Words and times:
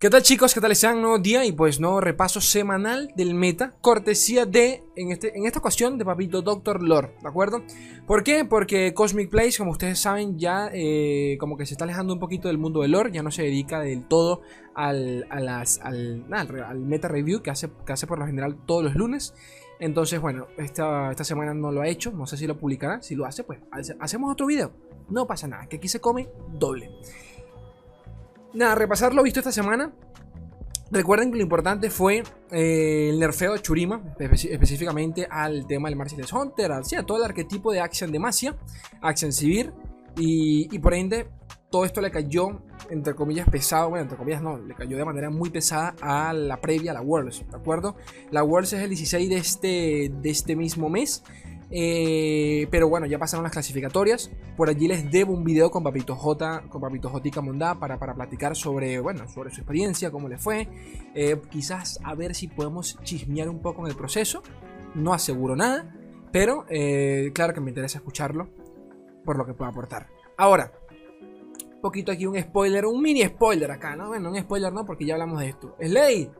¿Qué 0.00 0.10
tal 0.10 0.22
chicos? 0.22 0.54
¿Qué 0.54 0.60
tal 0.60 0.70
están? 0.70 1.02
Nuevo 1.02 1.18
día 1.18 1.44
y 1.44 1.50
pues 1.50 1.80
nuevo 1.80 2.00
repaso 2.00 2.40
semanal 2.40 3.12
del 3.16 3.34
meta, 3.34 3.74
cortesía 3.80 4.46
de, 4.46 4.84
en, 4.94 5.10
este, 5.10 5.36
en 5.36 5.44
esta 5.44 5.58
ocasión, 5.58 5.98
de 5.98 6.04
papito 6.04 6.40
Doctor 6.40 6.84
Lore, 6.84 7.16
¿de 7.20 7.28
acuerdo? 7.28 7.64
¿Por 8.06 8.22
qué? 8.22 8.44
Porque 8.44 8.94
Cosmic 8.94 9.28
Place, 9.28 9.58
como 9.58 9.72
ustedes 9.72 9.98
saben, 9.98 10.38
ya 10.38 10.70
eh, 10.72 11.36
como 11.40 11.56
que 11.56 11.66
se 11.66 11.74
está 11.74 11.82
alejando 11.82 12.12
un 12.12 12.20
poquito 12.20 12.46
del 12.46 12.58
mundo 12.58 12.82
del 12.82 12.92
lore, 12.92 13.10
ya 13.10 13.24
no 13.24 13.32
se 13.32 13.42
dedica 13.42 13.80
del 13.80 14.06
todo 14.06 14.42
al, 14.72 15.26
las, 15.30 15.80
al, 15.80 16.24
al, 16.30 16.78
meta 16.78 17.08
review 17.08 17.42
que 17.42 17.50
hace, 17.50 17.68
que 17.84 17.92
hace 17.92 18.06
por 18.06 18.20
lo 18.20 18.26
general 18.26 18.56
todos 18.66 18.84
los 18.84 18.94
lunes. 18.94 19.34
Entonces, 19.80 20.20
bueno, 20.20 20.46
esta, 20.58 21.10
esta 21.10 21.24
semana 21.24 21.54
no 21.54 21.72
lo 21.72 21.80
ha 21.80 21.88
hecho, 21.88 22.12
no 22.12 22.28
sé 22.28 22.36
si 22.36 22.46
lo 22.46 22.56
publicará, 22.56 23.02
si 23.02 23.16
lo 23.16 23.26
hace, 23.26 23.42
pues 23.42 23.58
hacemos 23.98 24.30
otro 24.30 24.46
video, 24.46 24.70
no 25.08 25.26
pasa 25.26 25.48
nada, 25.48 25.66
que 25.66 25.78
aquí 25.78 25.88
se 25.88 26.00
come 26.00 26.28
doble. 26.52 26.88
Nada, 28.54 28.74
repasar 28.74 29.14
lo 29.14 29.22
visto 29.22 29.40
esta 29.40 29.52
semana. 29.52 29.92
Recuerden 30.90 31.30
que 31.30 31.36
lo 31.36 31.42
importante 31.42 31.90
fue 31.90 32.22
eh, 32.50 33.10
el 33.10 33.18
nerfeo 33.18 33.52
de 33.52 33.60
Churima, 33.60 34.02
específicamente 34.18 35.28
al 35.30 35.66
tema 35.66 35.90
del 35.90 35.98
Merciless 35.98 36.32
Hunter, 36.32 36.72
a 36.72 36.82
todo 37.04 37.18
el 37.18 37.24
arquetipo 37.24 37.72
de 37.72 37.80
Action 37.80 38.10
Demacia, 38.10 38.56
Action 39.02 39.32
Civil, 39.32 39.72
y, 40.16 40.74
y, 40.74 40.78
por 40.78 40.94
ende 40.94 41.28
todo 41.70 41.84
esto 41.84 42.00
le 42.00 42.10
cayó, 42.10 42.62
entre 42.88 43.14
comillas, 43.14 43.48
pesado, 43.50 43.90
bueno, 43.90 44.04
entre 44.04 44.16
comillas 44.16 44.40
no, 44.42 44.56
le 44.56 44.74
cayó 44.74 44.96
de 44.96 45.04
manera 45.04 45.28
muy 45.28 45.50
pesada 45.50 45.94
a 46.00 46.32
la 46.32 46.58
previa, 46.60 46.92
a 46.92 46.94
la 46.94 47.02
Worlds, 47.02 47.44
¿de 47.50 47.56
acuerdo? 47.56 47.94
La 48.30 48.42
Worlds 48.42 48.72
es 48.72 48.80
el 48.80 48.88
16 48.88 49.28
de 49.28 49.36
este, 49.36 50.12
de 50.22 50.30
este 50.30 50.56
mismo 50.56 50.88
mes, 50.88 51.22
eh, 51.70 52.66
pero 52.70 52.88
bueno, 52.88 53.06
ya 53.06 53.18
pasaron 53.18 53.42
las 53.42 53.52
clasificatorias. 53.52 54.30
Por 54.56 54.68
allí 54.68 54.88
les 54.88 55.10
debo 55.10 55.32
un 55.32 55.44
video 55.44 55.70
con 55.70 55.82
Papito 55.82 56.14
J, 56.14 56.64
con 56.68 56.80
Papito 56.80 57.08
Jotica 57.10 57.40
Mondá 57.40 57.78
para, 57.78 57.98
para 57.98 58.14
platicar 58.14 58.56
sobre, 58.56 58.98
bueno, 59.00 59.28
sobre 59.28 59.50
su 59.50 59.60
experiencia, 59.60 60.10
cómo 60.10 60.28
le 60.28 60.38
fue. 60.38 60.68
Eh, 61.14 61.40
quizás 61.50 62.00
a 62.04 62.14
ver 62.14 62.34
si 62.34 62.48
podemos 62.48 62.98
chismear 63.02 63.48
un 63.48 63.60
poco 63.60 63.82
en 63.82 63.90
el 63.90 63.96
proceso. 63.96 64.42
No 64.94 65.12
aseguro 65.12 65.54
nada, 65.56 65.94
pero 66.32 66.64
eh, 66.68 67.30
claro 67.34 67.52
que 67.52 67.60
me 67.60 67.70
interesa 67.70 67.98
escucharlo 67.98 68.48
por 69.24 69.36
lo 69.36 69.44
que 69.44 69.52
pueda 69.52 69.70
aportar. 69.70 70.08
Ahora, 70.38 70.72
un 71.74 71.82
poquito 71.82 72.10
aquí 72.10 72.26
un 72.26 72.40
spoiler, 72.40 72.86
un 72.86 73.02
mini 73.02 73.24
spoiler 73.24 73.70
acá, 73.70 73.94
¿no? 73.94 74.08
Bueno, 74.08 74.30
un 74.30 74.40
spoiler 74.40 74.72
no, 74.72 74.84
porque 74.86 75.04
ya 75.04 75.14
hablamos 75.14 75.40
de 75.40 75.50
esto. 75.50 75.76
Slay, 75.80 76.30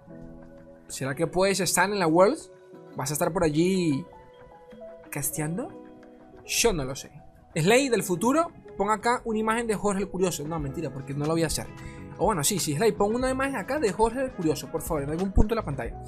¿será 0.88 1.14
que 1.14 1.26
puedes 1.26 1.60
estar 1.60 1.90
en 1.90 1.98
la 1.98 2.06
World? 2.06 2.38
¿Vas 2.96 3.10
a 3.10 3.12
estar 3.12 3.32
por 3.32 3.44
allí 3.44 4.04
casteando? 5.08 5.68
Yo 6.46 6.72
no 6.72 6.84
lo 6.84 6.94
sé. 6.94 7.10
Slay 7.54 7.88
del 7.88 8.02
futuro, 8.02 8.50
pon 8.76 8.90
acá 8.90 9.22
una 9.24 9.38
imagen 9.38 9.66
de 9.66 9.74
Jorge 9.74 10.02
el 10.02 10.08
Curioso. 10.08 10.46
No, 10.46 10.58
mentira, 10.58 10.90
porque 10.90 11.14
no 11.14 11.24
lo 11.26 11.32
voy 11.32 11.42
a 11.42 11.46
hacer. 11.46 11.66
O 12.18 12.26
bueno, 12.26 12.42
sí, 12.42 12.58
sí, 12.58 12.74
Slay, 12.74 12.92
pon 12.92 13.14
una 13.14 13.30
imagen 13.30 13.56
acá 13.56 13.78
de 13.78 13.92
Jorge 13.92 14.22
el 14.22 14.32
Curioso, 14.32 14.68
por 14.70 14.82
favor, 14.82 15.02
en 15.02 15.10
algún 15.10 15.32
punto 15.32 15.54
de 15.54 15.56
la 15.56 15.64
pantalla. 15.64 16.02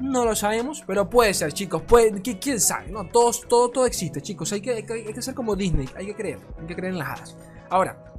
No 0.00 0.24
lo 0.24 0.34
sabemos, 0.34 0.82
pero 0.86 1.08
puede 1.08 1.32
ser, 1.32 1.52
chicos. 1.52 1.82
Puede, 1.82 2.20
¿Quién 2.20 2.60
sabe? 2.60 2.90
No, 2.90 3.08
todo, 3.08 3.30
todo, 3.48 3.68
todo 3.70 3.86
existe, 3.86 4.20
chicos. 4.20 4.52
Hay 4.52 4.60
que, 4.60 4.72
hay 4.72 4.84
que, 4.84 5.22
ser 5.22 5.34
como 5.34 5.54
Disney. 5.54 5.88
Hay 5.96 6.06
que 6.06 6.14
creer. 6.14 6.40
Hay 6.58 6.66
que 6.66 6.74
creer 6.74 6.92
en 6.94 6.98
las 6.98 7.08
hadas. 7.08 7.36
Ahora, 7.70 8.12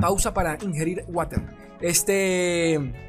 pausa 0.00 0.34
para 0.34 0.58
ingerir 0.62 1.04
water. 1.08 1.42
Este 1.80 3.07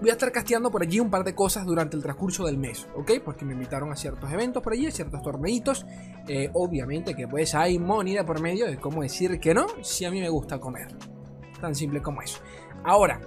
voy 0.00 0.10
a 0.10 0.12
estar 0.12 0.32
casteando 0.32 0.70
por 0.70 0.82
allí 0.82 0.98
un 0.98 1.10
par 1.10 1.24
de 1.24 1.34
cosas 1.34 1.66
durante 1.66 1.96
el 1.96 2.02
transcurso 2.02 2.46
del 2.46 2.56
mes, 2.56 2.86
¿ok? 2.94 3.12
Porque 3.24 3.44
me 3.44 3.52
invitaron 3.52 3.92
a 3.92 3.96
ciertos 3.96 4.32
eventos 4.32 4.62
por 4.62 4.72
allí, 4.72 4.86
a 4.86 4.90
ciertos 4.90 5.22
torneitos. 5.22 5.86
Eh, 6.26 6.50
obviamente 6.54 7.14
que 7.14 7.28
pues 7.28 7.54
hay 7.54 7.78
moneda 7.78 8.24
por 8.24 8.40
medio 8.40 8.66
de 8.66 8.78
cómo 8.78 9.02
decir 9.02 9.38
que 9.38 9.54
no 9.54 9.66
si 9.82 10.04
a 10.04 10.10
mí 10.10 10.20
me 10.20 10.28
gusta 10.28 10.58
comer. 10.58 10.88
Tan 11.60 11.74
simple 11.74 12.00
como 12.00 12.22
eso. 12.22 12.40
Ahora, 12.84 13.20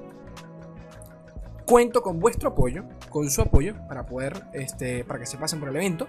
cuento 1.66 2.02
con 2.02 2.20
vuestro 2.20 2.50
apoyo, 2.50 2.86
con 3.10 3.30
su 3.30 3.42
apoyo, 3.42 3.76
para 3.88 4.06
poder, 4.06 4.45
este, 4.54 5.04
para 5.06 5.20
que 5.20 5.28
se 5.28 5.38
pasen 5.38 5.60
por 5.60 5.70
el 5.70 5.76
evento. 5.76 6.08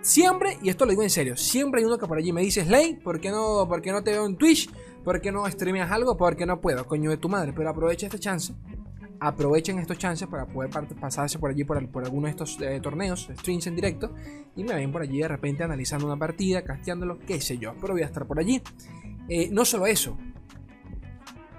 Siempre, 0.00 0.58
y 0.60 0.68
esto 0.68 0.84
lo 0.84 0.90
digo 0.90 1.02
en 1.02 1.08
serio, 1.08 1.36
siempre 1.36 1.80
hay 1.80 1.86
uno 1.86 1.96
que 1.96 2.06
por 2.06 2.18
allí 2.18 2.30
me 2.32 2.42
dice, 2.42 2.64
Slay, 2.64 2.96
¿por 2.96 3.20
qué 3.20 3.30
no, 3.30 3.66
por 3.66 3.80
qué 3.80 3.90
no 3.90 4.02
te 4.02 4.10
veo 4.10 4.26
en 4.26 4.36
Twitch? 4.36 4.70
¿Por 5.02 5.20
qué 5.20 5.32
no 5.32 5.48
streameas 5.48 5.90
algo? 5.90 6.16
Porque 6.16 6.44
no 6.44 6.60
puedo, 6.60 6.84
coño 6.86 7.10
de 7.10 7.16
tu 7.16 7.28
madre. 7.28 7.52
Pero 7.54 7.70
aprovecha 7.70 8.06
esta 8.06 8.18
chance 8.18 8.54
aprovechen 9.20 9.78
estos 9.78 9.98
chances 9.98 10.28
para 10.28 10.46
poder 10.46 10.70
pasarse 11.00 11.38
por 11.38 11.50
allí 11.50 11.64
por, 11.64 11.78
alguno 11.78 12.26
de 12.26 12.30
estos 12.30 12.60
eh, 12.60 12.80
torneos, 12.80 13.28
streams 13.38 13.66
en 13.66 13.76
directo, 13.76 14.14
y 14.56 14.64
me 14.64 14.74
ven 14.74 14.92
por 14.92 15.02
allí 15.02 15.18
de 15.18 15.28
repente 15.28 15.64
analizando 15.64 16.06
una 16.06 16.16
partida, 16.16 16.62
casteándolo, 16.62 17.18
qué 17.20 17.40
sé 17.40 17.58
yo, 17.58 17.74
pero 17.80 17.94
voy 17.94 18.02
a 18.02 18.06
estar 18.06 18.26
por 18.26 18.38
allí. 18.38 18.62
Eh, 19.28 19.48
no 19.50 19.64
solo 19.64 19.86
eso, 19.86 20.16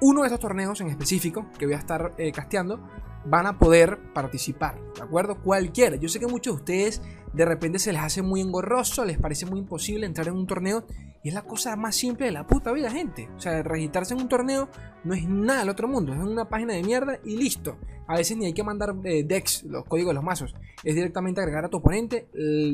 uno 0.01 0.21
de 0.21 0.27
estos 0.27 0.39
torneos 0.39 0.79
en 0.81 0.89
específico 0.89 1.47
que 1.57 1.65
voy 1.65 1.75
a 1.75 1.79
estar 1.79 2.13
eh, 2.17 2.31
casteando 2.31 2.79
van 3.25 3.47
a 3.47 3.57
poder 3.57 3.97
participar, 4.13 4.79
¿de 4.95 5.01
acuerdo? 5.01 5.41
Cualquiera. 5.41 5.95
Yo 5.95 6.09
sé 6.09 6.19
que 6.19 6.27
muchos 6.27 6.55
de 6.55 6.59
ustedes 6.59 7.01
de 7.33 7.45
repente 7.45 7.79
se 7.79 7.91
les 7.91 8.01
hace 8.01 8.21
muy 8.21 8.41
engorroso, 8.41 9.03
les 9.03 9.17
parece 9.17 9.45
muy 9.45 9.59
imposible 9.59 10.05
entrar 10.05 10.27
en 10.27 10.35
un 10.35 10.47
torneo 10.47 10.85
y 11.25 11.29
es 11.29 11.33
la 11.33 11.41
cosa 11.41 11.75
más 11.75 11.95
simple 11.95 12.27
de 12.27 12.31
la 12.31 12.45
puta 12.45 12.71
vida, 12.71 12.91
gente. 12.91 13.27
O 13.35 13.39
sea, 13.39 13.63
registrarse 13.63 14.13
en 14.13 14.21
un 14.21 14.29
torneo 14.29 14.69
no 15.03 15.15
es 15.15 15.27
nada 15.27 15.61
del 15.61 15.69
otro 15.69 15.87
mundo, 15.87 16.13
es 16.13 16.19
una 16.19 16.47
página 16.47 16.75
de 16.75 16.83
mierda 16.83 17.19
y 17.25 17.35
listo. 17.35 17.79
A 18.05 18.15
veces 18.15 18.37
ni 18.37 18.45
hay 18.45 18.53
que 18.53 18.63
mandar 18.63 18.93
eh, 19.03 19.23
decks, 19.23 19.63
los 19.63 19.85
códigos 19.85 20.11
de 20.11 20.13
los 20.13 20.23
mazos, 20.23 20.53
es 20.83 20.93
directamente 20.93 21.41
agregar 21.41 21.65
a 21.65 21.69
tu 21.69 21.77
oponente, 21.77 22.27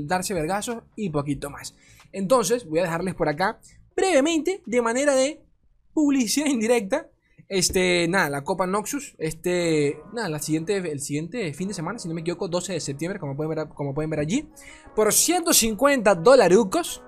darse 0.06 0.34
vergazos 0.34 0.84
y 0.98 1.10
poquito 1.10 1.50
más. 1.50 1.76
Entonces, 2.12 2.68
voy 2.68 2.80
a 2.80 2.84
dejarles 2.84 3.16
por 3.16 3.30
acá 3.30 3.62
brevemente, 3.96 4.62
de 4.66 4.82
manera 4.82 5.16
de 5.16 5.42
publicidad 5.94 6.48
indirecta, 6.48 7.08
este, 7.48 8.06
nada, 8.10 8.30
la 8.30 8.44
Copa 8.44 8.68
Noxus, 8.68 9.16
este, 9.18 9.98
nada, 10.12 10.28
la 10.28 10.40
siguiente, 10.40 10.76
el 10.76 11.00
siguiente 11.00 11.54
fin 11.54 11.70
de 11.70 11.74
semana, 11.74 12.00
si 12.00 12.10
no 12.10 12.14
me 12.14 12.20
equivoco, 12.20 12.50
12 12.50 12.74
de 12.74 12.82
septiembre, 12.82 13.18
como 13.18 13.38
pueden 13.38 13.56
ver, 13.56 13.70
como 13.70 13.94
pueden 13.94 14.10
ver 14.10 14.20
allí, 14.20 14.50
por 14.94 15.14
150 15.14 16.16
dolarucos, 16.16 17.02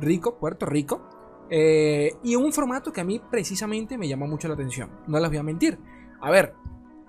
rico, 0.00 0.38
Puerto 0.38 0.66
Rico, 0.66 1.46
eh, 1.50 2.14
y 2.22 2.36
un 2.36 2.52
formato 2.52 2.92
que 2.92 3.00
a 3.00 3.04
mí 3.04 3.20
precisamente 3.30 3.98
me 3.98 4.08
llama 4.08 4.26
mucho 4.26 4.48
la 4.48 4.54
atención, 4.54 4.90
no 5.06 5.18
les 5.18 5.28
voy 5.28 5.38
a 5.38 5.42
mentir. 5.42 5.78
A 6.20 6.30
ver, 6.30 6.54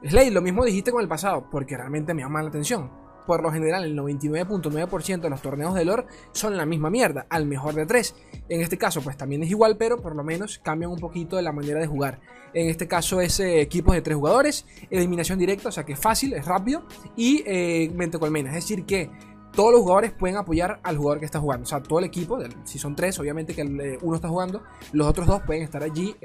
Slade, 0.03 0.31
lo 0.31 0.41
mismo 0.41 0.65
dijiste 0.65 0.91
con 0.91 1.01
el 1.01 1.07
pasado, 1.07 1.47
porque 1.51 1.77
realmente 1.77 2.13
me 2.13 2.21
llama 2.21 2.41
la 2.41 2.49
atención 2.49 3.01
por 3.25 3.43
lo 3.43 3.51
general 3.51 3.83
el 3.83 3.97
99.9% 3.97 5.21
de 5.21 5.29
los 5.29 5.41
torneos 5.41 5.75
de 5.75 5.85
lore 5.85 6.05
son 6.31 6.57
la 6.57 6.65
misma 6.65 6.89
mierda, 6.89 7.27
al 7.29 7.45
mejor 7.45 7.73
de 7.75 7.85
3. 7.85 8.15
En 8.49 8.61
este 8.61 8.77
caso 8.77 9.01
pues 9.01 9.17
también 9.17 9.43
es 9.43 9.49
igual, 9.49 9.77
pero 9.77 10.01
por 10.01 10.15
lo 10.15 10.23
menos 10.23 10.59
cambian 10.59 10.91
un 10.91 10.99
poquito 10.99 11.35
de 11.35 11.41
la 11.41 11.51
manera 11.51 11.79
de 11.79 11.87
jugar. 11.87 12.19
En 12.53 12.69
este 12.69 12.87
caso 12.87 13.21
es 13.21 13.39
eh, 13.39 13.61
equipos 13.61 13.95
de 13.95 14.01
3 14.01 14.17
jugadores, 14.17 14.65
eliminación 14.89 15.39
directa, 15.39 15.69
o 15.69 15.71
sea 15.71 15.85
que 15.85 15.93
es 15.93 15.99
fácil, 15.99 16.33
es 16.33 16.45
rápido, 16.45 16.83
y 17.15 17.43
eh, 17.45 17.89
mente 17.95 18.19
colmena, 18.19 18.49
es 18.49 18.55
decir 18.55 18.85
que 18.85 19.09
todos 19.53 19.71
los 19.71 19.81
jugadores 19.81 20.11
pueden 20.11 20.37
apoyar 20.37 20.79
al 20.83 20.97
jugador 20.97 21.19
que 21.19 21.25
está 21.25 21.39
jugando. 21.39 21.63
O 21.63 21.67
sea, 21.67 21.81
todo 21.81 21.99
el 21.99 22.05
equipo, 22.05 22.39
si 22.63 22.79
son 22.79 22.95
tres, 22.95 23.19
obviamente 23.19 23.53
que 23.53 23.61
eh, 23.61 23.97
uno 24.01 24.15
está 24.15 24.29
jugando, 24.29 24.63
los 24.93 25.07
otros 25.07 25.27
dos 25.27 25.41
pueden 25.45 25.63
estar 25.63 25.83
allí 25.83 26.15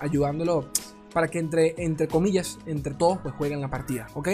ayudándolo 0.00 0.68
para 1.14 1.28
que 1.28 1.38
entre, 1.38 1.74
entre 1.78 2.08
comillas, 2.08 2.58
entre 2.66 2.92
todos, 2.92 3.18
pues 3.22 3.34
jueguen 3.36 3.60
la 3.60 3.70
partida, 3.70 4.08
¿ok? 4.14 4.28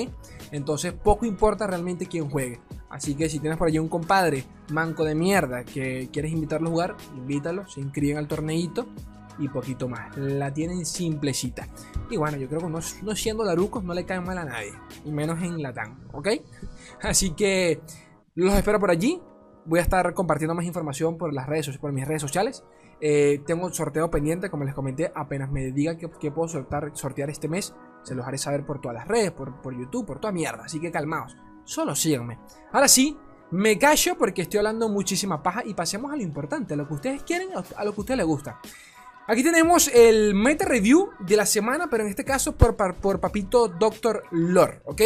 Entonces, 0.50 0.94
poco 0.94 1.26
importa 1.26 1.66
realmente 1.66 2.06
quién 2.06 2.28
juegue. 2.28 2.58
Así 2.88 3.14
que 3.14 3.28
si 3.28 3.38
tienes 3.38 3.58
por 3.58 3.68
allí 3.68 3.78
un 3.78 3.88
compadre 3.88 4.44
manco 4.72 5.04
de 5.04 5.14
mierda 5.14 5.62
que 5.62 6.08
quieres 6.10 6.32
invitarlo 6.32 6.68
a 6.68 6.70
jugar, 6.70 6.96
invítalo, 7.14 7.68
se 7.68 7.82
inscriben 7.82 8.16
al 8.16 8.26
torneito 8.26 8.86
y 9.38 9.48
poquito 9.48 9.88
más. 9.88 10.16
La 10.16 10.52
tienen 10.52 10.86
simplecita. 10.86 11.68
Y 12.10 12.16
bueno, 12.16 12.38
yo 12.38 12.48
creo 12.48 12.62
que 12.62 12.68
no, 12.68 12.80
no 13.02 13.14
siendo 13.14 13.44
larucos 13.44 13.84
no 13.84 13.92
le 13.92 14.06
caen 14.06 14.24
mal 14.24 14.38
a 14.38 14.44
nadie, 14.46 14.72
y 15.04 15.12
menos 15.12 15.40
en 15.42 15.60
Latam, 15.62 15.98
¿ok? 16.12 16.28
Así 17.02 17.32
que 17.32 17.82
los 18.44 18.54
espero 18.54 18.80
por 18.80 18.90
allí. 18.90 19.20
Voy 19.64 19.78
a 19.78 19.82
estar 19.82 20.12
compartiendo 20.14 20.54
más 20.54 20.64
información 20.64 21.18
por 21.18 21.32
las 21.32 21.46
redes, 21.46 21.76
por 21.78 21.92
mis 21.92 22.06
redes 22.06 22.22
sociales. 22.22 22.64
Eh, 23.00 23.42
tengo 23.46 23.66
un 23.66 23.72
sorteo 23.72 24.10
pendiente, 24.10 24.50
como 24.50 24.64
les 24.64 24.74
comenté, 24.74 25.10
apenas 25.14 25.50
me 25.50 25.72
digan 25.72 25.96
que, 25.96 26.08
puedo 26.30 26.48
sortear, 26.48 27.30
este 27.30 27.48
mes, 27.48 27.74
se 28.02 28.14
los 28.14 28.26
haré 28.26 28.38
saber 28.38 28.64
por 28.64 28.80
todas 28.80 28.96
las 28.96 29.08
redes, 29.08 29.30
por, 29.30 29.60
por 29.60 29.78
YouTube, 29.78 30.06
por 30.06 30.20
toda 30.20 30.32
mierda. 30.32 30.64
Así 30.64 30.80
que 30.80 30.90
calmaos, 30.90 31.36
solo 31.64 31.94
síganme. 31.94 32.38
Ahora 32.72 32.88
sí, 32.88 33.16
me 33.50 33.78
callo 33.78 34.16
porque 34.16 34.42
estoy 34.42 34.58
hablando 34.58 34.88
muchísima 34.88 35.42
paja 35.42 35.62
y 35.64 35.74
pasemos 35.74 36.12
a 36.12 36.16
lo 36.16 36.22
importante, 36.22 36.74
a 36.74 36.76
lo 36.76 36.86
que 36.86 36.94
ustedes 36.94 37.22
quieren, 37.24 37.48
a 37.52 37.84
lo 37.84 37.92
que 37.92 37.96
a 37.96 38.00
ustedes 38.00 38.18
les 38.18 38.26
gusta. 38.26 38.60
Aquí 39.30 39.44
tenemos 39.44 39.86
el 39.94 40.34
meta 40.34 40.64
review 40.64 41.10
de 41.20 41.36
la 41.36 41.46
semana, 41.46 41.88
pero 41.88 42.02
en 42.02 42.10
este 42.10 42.24
caso 42.24 42.56
por, 42.56 42.74
por, 42.74 43.20
papito 43.20 43.68
Doctor 43.68 44.24
Lore, 44.32 44.80
¿ok? 44.86 45.02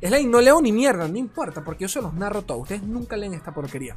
Es 0.00 0.10
la 0.10 0.18
no 0.22 0.40
leo 0.40 0.62
ni 0.62 0.72
mierda, 0.72 1.06
no 1.06 1.18
importa, 1.18 1.62
porque 1.62 1.82
yo 1.82 1.88
se 1.88 2.00
los 2.00 2.14
narro 2.14 2.40
todo. 2.40 2.56
Ustedes 2.56 2.82
nunca 2.82 3.18
leen 3.18 3.34
esta 3.34 3.52
porquería. 3.52 3.94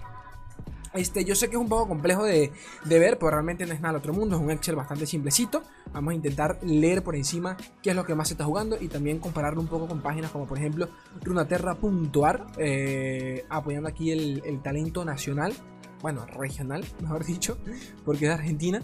Este, 0.93 1.23
yo 1.23 1.33
sé 1.33 1.47
que 1.47 1.55
es 1.55 1.61
un 1.61 1.69
poco 1.69 1.87
complejo 1.87 2.25
de, 2.25 2.51
ver, 2.83 3.17
pero 3.17 3.31
realmente 3.31 3.65
no 3.65 3.71
es 3.71 3.79
nada 3.79 3.93
del 3.93 3.99
otro 3.99 4.11
mundo. 4.11 4.35
Es 4.35 4.41
un 4.41 4.51
Excel 4.51 4.75
bastante 4.75 5.05
simplecito. 5.05 5.63
Vamos 5.93 6.11
a 6.11 6.15
intentar 6.15 6.59
leer 6.61 7.01
por 7.01 7.15
encima 7.15 7.55
qué 7.81 7.91
es 7.91 7.95
lo 7.95 8.03
que 8.03 8.15
más 8.15 8.27
se 8.27 8.33
está 8.33 8.43
jugando 8.43 8.77
y 8.81 8.89
también 8.89 9.19
compararlo 9.19 9.61
un 9.61 9.67
poco 9.67 9.87
con 9.87 10.01
páginas 10.01 10.29
como 10.31 10.45
por 10.45 10.57
ejemplo 10.57 10.89
runaterra.ar, 11.21 12.47
eh, 12.57 13.45
apoyando 13.47 13.87
aquí 13.87 14.11
el, 14.11 14.61
talento 14.61 15.05
nacional, 15.05 15.53
bueno, 16.01 16.25
regional, 16.25 16.85
mejor 17.01 17.25
dicho, 17.25 17.57
porque 18.05 18.25
es 18.25 18.31
Argentina. 18.31 18.81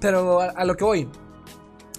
Pero 0.00 0.40
a, 0.40 0.64
lo 0.64 0.76
que 0.76 0.84
voy, 0.84 1.08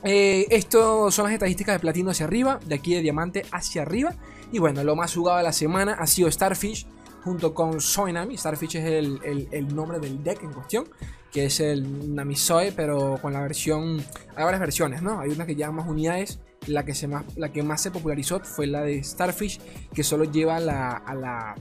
Eh, 0.04 0.66
son 0.72 1.26
las 1.26 1.34
estadísticas 1.34 1.76
de 1.76 1.80
platino 1.80 2.12
hacia 2.12 2.26
arriba, 2.26 2.60
de 2.66 2.76
aquí 2.76 2.94
de 2.94 3.02
diamante 3.02 3.44
hacia 3.52 3.82
arriba. 3.82 4.16
Y 4.52 4.60
bueno, 4.60 4.84
lo 4.84 4.96
más 4.96 5.14
jugado 5.14 5.38
de 5.38 5.44
la 5.44 5.52
semana 5.52 5.94
ha 5.94 6.08
sido 6.08 6.32
Starfish 6.32 6.88
junto 7.24 7.54
con 7.54 7.82
Soinami. 7.82 8.38
Starfish 8.38 8.78
es 8.78 8.86
el, 8.86 9.76
nombre 9.76 10.00
del 10.00 10.24
deck 10.24 10.44
en 10.44 10.54
cuestión, 10.54 10.86
que 11.32 11.46
es 11.46 11.60
el 11.60 12.16
Namisoe, 12.16 12.72
pero 12.72 13.20
con 13.22 13.34
la 13.34 13.42
versión. 13.42 14.04
Hay 14.36 14.44
varias 14.44 14.60
versiones, 14.60 15.02
¿no? 15.02 15.20
Hay 15.20 15.30
una 15.30 15.46
que 15.46 15.56
lleva 15.56 15.72
más 15.72 15.88
unidades. 15.88 16.40
La 16.68 16.84
que, 16.84 16.94
se 16.94 17.08
más, 17.08 17.24
la 17.38 17.52
que 17.54 17.64
más 17.64 17.82
se 17.82 17.90
popularizó 17.90 18.42
fue 18.42 18.68
la 18.68 18.82
de 18.82 19.02
Starfish, 19.02 19.60
que 19.94 20.04
solo 20.04 20.26
lleva 20.26 20.60
la, 20.60 20.92
a 20.92 21.16
la. 21.16 21.56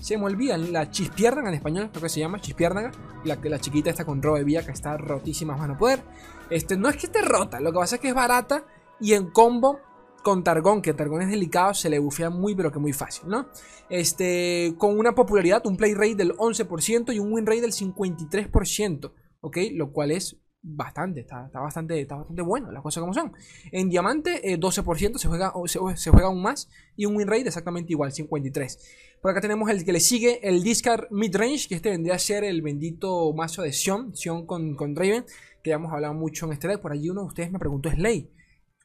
Se 0.00 0.16
me 0.16 0.24
olvida, 0.24 0.56
la 0.56 0.90
chispiérnaga 0.90 1.50
en 1.50 1.54
español, 1.54 1.90
creo 1.90 2.02
que 2.02 2.08
se 2.08 2.20
llama 2.20 2.40
chispiérnaga. 2.40 2.90
La, 3.24 3.38
la 3.42 3.60
chiquita 3.60 3.90
está 3.90 4.04
con 4.04 4.22
robe 4.22 4.44
vía 4.44 4.64
que 4.64 4.72
está 4.72 4.96
rotísima 4.96 5.62
a 5.62 5.78
poder. 5.78 6.02
Este, 6.48 6.76
no 6.76 6.88
es 6.88 6.96
que 6.96 7.06
esté 7.06 7.22
rota, 7.22 7.60
lo 7.60 7.70
que 7.70 7.78
pasa 7.78 7.96
es 7.96 8.00
que 8.00 8.08
es 8.08 8.14
barata 8.14 8.64
y 8.98 9.12
en 9.12 9.30
combo 9.30 9.78
con 10.22 10.42
Targón, 10.42 10.82
que 10.82 10.94
Targón 10.94 11.22
es 11.22 11.30
delicado, 11.30 11.74
se 11.74 11.90
le 11.90 11.98
bufea 11.98 12.30
muy 12.30 12.54
pero 12.54 12.72
que 12.72 12.78
muy 12.78 12.92
fácil, 12.92 13.28
¿no? 13.28 13.46
Este, 13.88 14.74
con 14.78 14.98
una 14.98 15.14
popularidad, 15.14 15.66
un 15.66 15.76
play 15.76 15.94
rate 15.94 16.16
del 16.16 16.36
11% 16.36 17.14
y 17.14 17.18
un 17.18 17.32
win 17.32 17.46
rate 17.46 17.62
del 17.62 17.72
53%, 17.72 19.12
¿ok? 19.40 19.56
Lo 19.72 19.92
cual 19.92 20.10
es 20.10 20.36
bastante, 20.62 21.20
está, 21.20 21.48
bastante, 21.52 22.00
está 22.00 22.16
bastante 22.16 22.42
bueno, 22.42 22.70
las 22.70 22.82
cosas 22.82 23.00
como 23.00 23.14
son. 23.14 23.32
En 23.72 23.88
diamante, 23.88 24.42
12% 24.58 25.16
eh, 25.16 25.18
se 25.18 25.28
juega, 25.28 25.52
se, 25.66 26.10
juega 26.10 26.26
aún 26.26 26.42
más 26.42 26.68
y 26.96 27.06
un 27.06 27.16
win 27.16 27.26
rate 27.26 27.48
exactamente 27.48 27.92
igual, 27.92 28.12
53%. 28.12 28.78
Por 29.22 29.30
acá 29.30 29.40
tenemos 29.40 29.68
el 29.68 29.84
que 29.84 29.92
le 29.92 30.00
sigue, 30.00 30.40
el 30.48 30.62
Discard 30.62 31.10
Midrange, 31.10 31.68
que 31.68 31.74
este 31.74 31.90
vendría 31.90 32.14
a 32.14 32.18
ser 32.18 32.42
el 32.42 32.62
bendito 32.62 33.32
mazo 33.34 33.62
de 33.62 33.72
Sion, 33.72 34.16
Sion 34.16 34.46
con, 34.46 34.74
con 34.74 34.94
Draven 34.94 35.24
que 35.62 35.70
ya 35.70 35.76
hemos 35.76 35.92
hablado 35.92 36.14
mucho 36.14 36.46
en 36.46 36.52
este 36.52 36.68
deck. 36.68 36.80
Por 36.80 36.92
allí 36.92 37.10
uno 37.10 37.22
de 37.22 37.26
ustedes 37.28 37.52
me 37.52 37.58
preguntó, 37.58 37.90
Slay, 37.90 38.30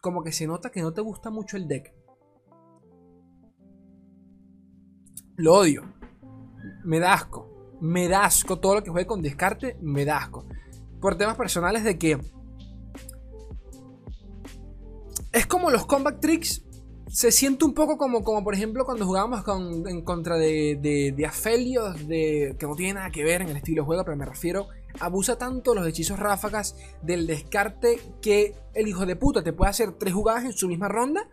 como 0.02 0.24
que 0.24 0.32
se 0.32 0.48
nota 0.48 0.72
que 0.72 0.82
no 0.82 0.94
te 0.94 1.02
gusta 1.02 1.30
mucho 1.30 1.58
el 1.58 1.68
deck. 1.68 1.94
Lo 5.38 5.54
odio. 5.54 5.94
Me 6.84 7.00
da 7.00 7.14
asco. 7.14 7.78
Me 7.82 8.08
da 8.08 8.24
asco 8.24 8.60
todo 8.60 8.76
lo 8.76 8.84
que 8.84 8.90
juegue 8.90 9.08
con 9.08 9.22
descarte, 9.22 9.78
me 9.82 10.06
da 10.06 10.18
asco. 10.18 10.48
Por 11.06 11.20
temas 11.20 11.36
personales 11.36 11.84
de 11.84 12.00
que... 12.00 12.18
Es 15.32 15.46
como 15.46 15.70
los 15.70 15.86
combat 15.86 16.20
tricks 16.20 16.64
se 17.08 17.32
siente 17.32 17.64
un 17.64 17.76
poco 17.76 18.00
como, 18.00 18.24
como 18.24 18.44
por 18.44 18.56
ejemplo 18.56 18.86
cuando 18.86 19.06
jugábamos 19.06 19.44
en 19.88 20.02
contra 20.02 20.36
de, 20.38 20.80
de, 20.82 21.14
de 21.16 21.26
Afelios, 21.28 22.08
de, 22.08 22.56
que 22.58 22.66
no 22.66 22.76
tiene 22.76 22.96
nada 22.96 23.12
que 23.12 23.24
ver 23.24 23.44
en 23.44 23.50
el 23.50 23.58
estilo 23.58 23.84
de 23.84 23.86
juego, 23.86 24.04
pero 24.04 24.18
me 24.18 24.26
refiero 24.26 24.68
abusa 25.00 25.38
tanto 25.38 25.76
los 25.76 25.86
hechizos 25.88 26.18
ráfagas 26.18 26.76
del 27.04 27.28
descarte 27.28 28.00
que 28.20 28.56
el 28.74 28.88
hijo 28.88 29.06
de 29.06 29.16
puta 29.16 29.44
te 29.44 29.54
puede 29.54 29.70
hacer 29.70 29.92
tres 29.92 30.12
jugadas 30.12 30.46
en 30.46 30.54
su 30.54 30.68
misma 30.68 30.88
ronda 30.88 31.30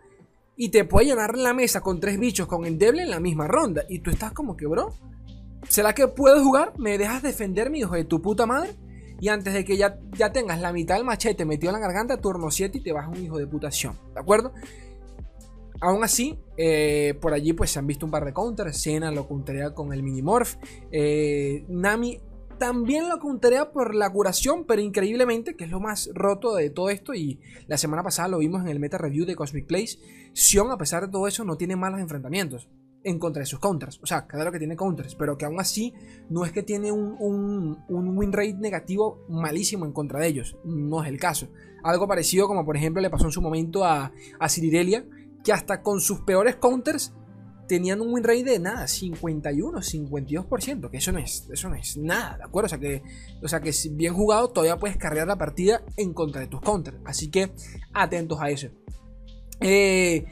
y 0.55 0.69
te 0.69 0.85
puede 0.85 1.07
llenar 1.07 1.35
la 1.35 1.55
mesa 1.55 1.81
con 1.81 1.99
tres 1.99 2.19
bichos 2.19 2.45
con 2.45 2.67
endeble 2.67 3.01
en 3.01 3.09
la 3.09 3.19
misma 3.19 3.47
ronda. 3.47 3.85
Y 3.89 4.01
tú 4.01 4.11
estás 4.11 4.33
como 4.33 4.55
que, 4.55 4.67
bro, 4.67 4.93
¿será 5.67 5.95
que 5.95 6.07
puedo 6.07 6.43
jugar? 6.43 6.73
¿Me 6.77 6.99
dejas 6.99 7.23
defender, 7.23 7.71
mi 7.71 7.79
hijo 7.79 7.95
de 7.95 8.05
tu 8.05 8.21
puta 8.21 8.45
madre? 8.45 8.77
Y 9.23 9.29
antes 9.29 9.53
de 9.53 9.63
que 9.63 9.77
ya, 9.77 9.97
ya 10.17 10.33
tengas 10.33 10.59
la 10.59 10.73
mitad 10.73 10.95
del 10.95 11.05
machete 11.05 11.45
metido 11.45 11.73
en 11.73 11.79
la 11.79 11.87
garganta, 11.87 12.17
turno 12.19 12.51
7 12.51 12.79
y 12.79 12.81
te 12.81 12.91
vas 12.91 13.05
a 13.05 13.07
un 13.07 13.23
hijo 13.23 13.37
de 13.37 13.47
putación. 13.47 13.97
¿De 14.13 14.19
acuerdo? 14.19 14.51
Aún 15.79 16.03
así, 16.03 16.37
eh, 16.57 17.17
por 17.21 17.33
allí 17.33 17.53
pues 17.53 17.71
se 17.71 17.79
han 17.79 17.87
visto 17.87 18.05
un 18.05 18.11
par 18.11 18.25
de 18.25 18.33
counters. 18.33 18.81
Sena 18.81 19.11
lo 19.11 19.25
counterea 19.25 19.73
con 19.73 19.93
el 19.93 20.03
Minimorph. 20.03 20.55
Eh, 20.91 21.63
Nami 21.69 22.19
también 22.59 23.07
lo 23.07 23.17
counterea 23.19 23.71
por 23.71 23.95
la 23.95 24.09
curación, 24.09 24.65
pero 24.65 24.81
increíblemente, 24.81 25.55
que 25.55 25.63
es 25.63 25.71
lo 25.71 25.79
más 25.79 26.09
roto 26.13 26.53
de 26.55 26.69
todo 26.69 26.89
esto, 26.89 27.13
y 27.13 27.39
la 27.67 27.77
semana 27.77 28.03
pasada 28.03 28.27
lo 28.27 28.39
vimos 28.39 28.61
en 28.63 28.67
el 28.67 28.81
meta 28.81 28.97
review 28.97 29.25
de 29.25 29.37
Cosmic 29.37 29.67
Place, 29.67 29.99
Sion, 30.33 30.69
a 30.69 30.77
pesar 30.77 31.05
de 31.05 31.07
todo 31.07 31.29
eso, 31.29 31.45
no 31.45 31.55
tiene 31.55 31.77
malos 31.77 32.01
enfrentamientos 32.01 32.67
en 33.03 33.19
contra 33.19 33.41
de 33.41 33.45
sus 33.45 33.59
counters. 33.59 33.99
O 34.01 34.05
sea, 34.05 34.27
cada 34.27 34.45
lo 34.45 34.51
que 34.51 34.59
tiene 34.59 34.75
counters, 34.75 35.15
pero 35.15 35.37
que 35.37 35.45
aún 35.45 35.59
así 35.59 35.93
no 36.29 36.45
es 36.45 36.51
que 36.51 36.63
tiene 36.63 36.91
un, 36.91 37.77
win 37.89 38.31
rate 38.31 38.55
negativo 38.55 39.25
malísimo 39.29 39.85
en 39.85 39.91
contra 39.91 40.19
de 40.19 40.27
ellos. 40.27 40.57
No 40.63 41.03
es 41.03 41.09
el 41.09 41.19
caso. 41.19 41.49
Algo 41.83 42.07
parecido 42.07 42.47
como 42.47 42.65
por 42.65 42.77
ejemplo 42.77 43.01
le 43.01 43.09
pasó 43.09 43.25
en 43.25 43.31
su 43.31 43.41
momento 43.41 43.83
a, 43.83 44.11
a 44.39 44.49
Cirirelia, 44.49 45.05
que 45.43 45.51
hasta 45.51 45.81
con 45.81 45.99
sus 45.99 46.21
peores 46.21 46.55
counters 46.55 47.13
tenían 47.67 48.01
un 48.01 48.13
win 48.13 48.23
rate 48.23 48.43
de 48.43 48.59
nada, 48.59 48.87
51, 48.87 49.79
52%, 49.79 50.89
que 50.89 50.97
eso 50.97 51.11
no 51.11 51.19
es, 51.19 51.47
eso 51.51 51.69
no 51.69 51.75
es 51.75 51.97
nada, 51.97 52.37
¿de 52.37 52.43
acuerdo? 52.43 52.67
O 52.67 52.69
sea 52.69 52.79
que, 52.79 53.01
o 53.41 53.47
sea 53.47 53.61
que 53.61 53.71
bien 53.91 54.13
jugado 54.13 54.49
todavía 54.49 54.77
puedes 54.77 54.97
cargar 54.97 55.27
la 55.27 55.37
partida 55.37 55.81
en 55.97 56.13
contra 56.13 56.41
de 56.41 56.47
tus 56.47 56.61
counters, 56.61 56.97
así 57.05 57.29
que 57.29 57.51
atentos 57.93 58.39
a 58.41 58.49
eso. 58.49 58.67
Eh, 59.59 60.25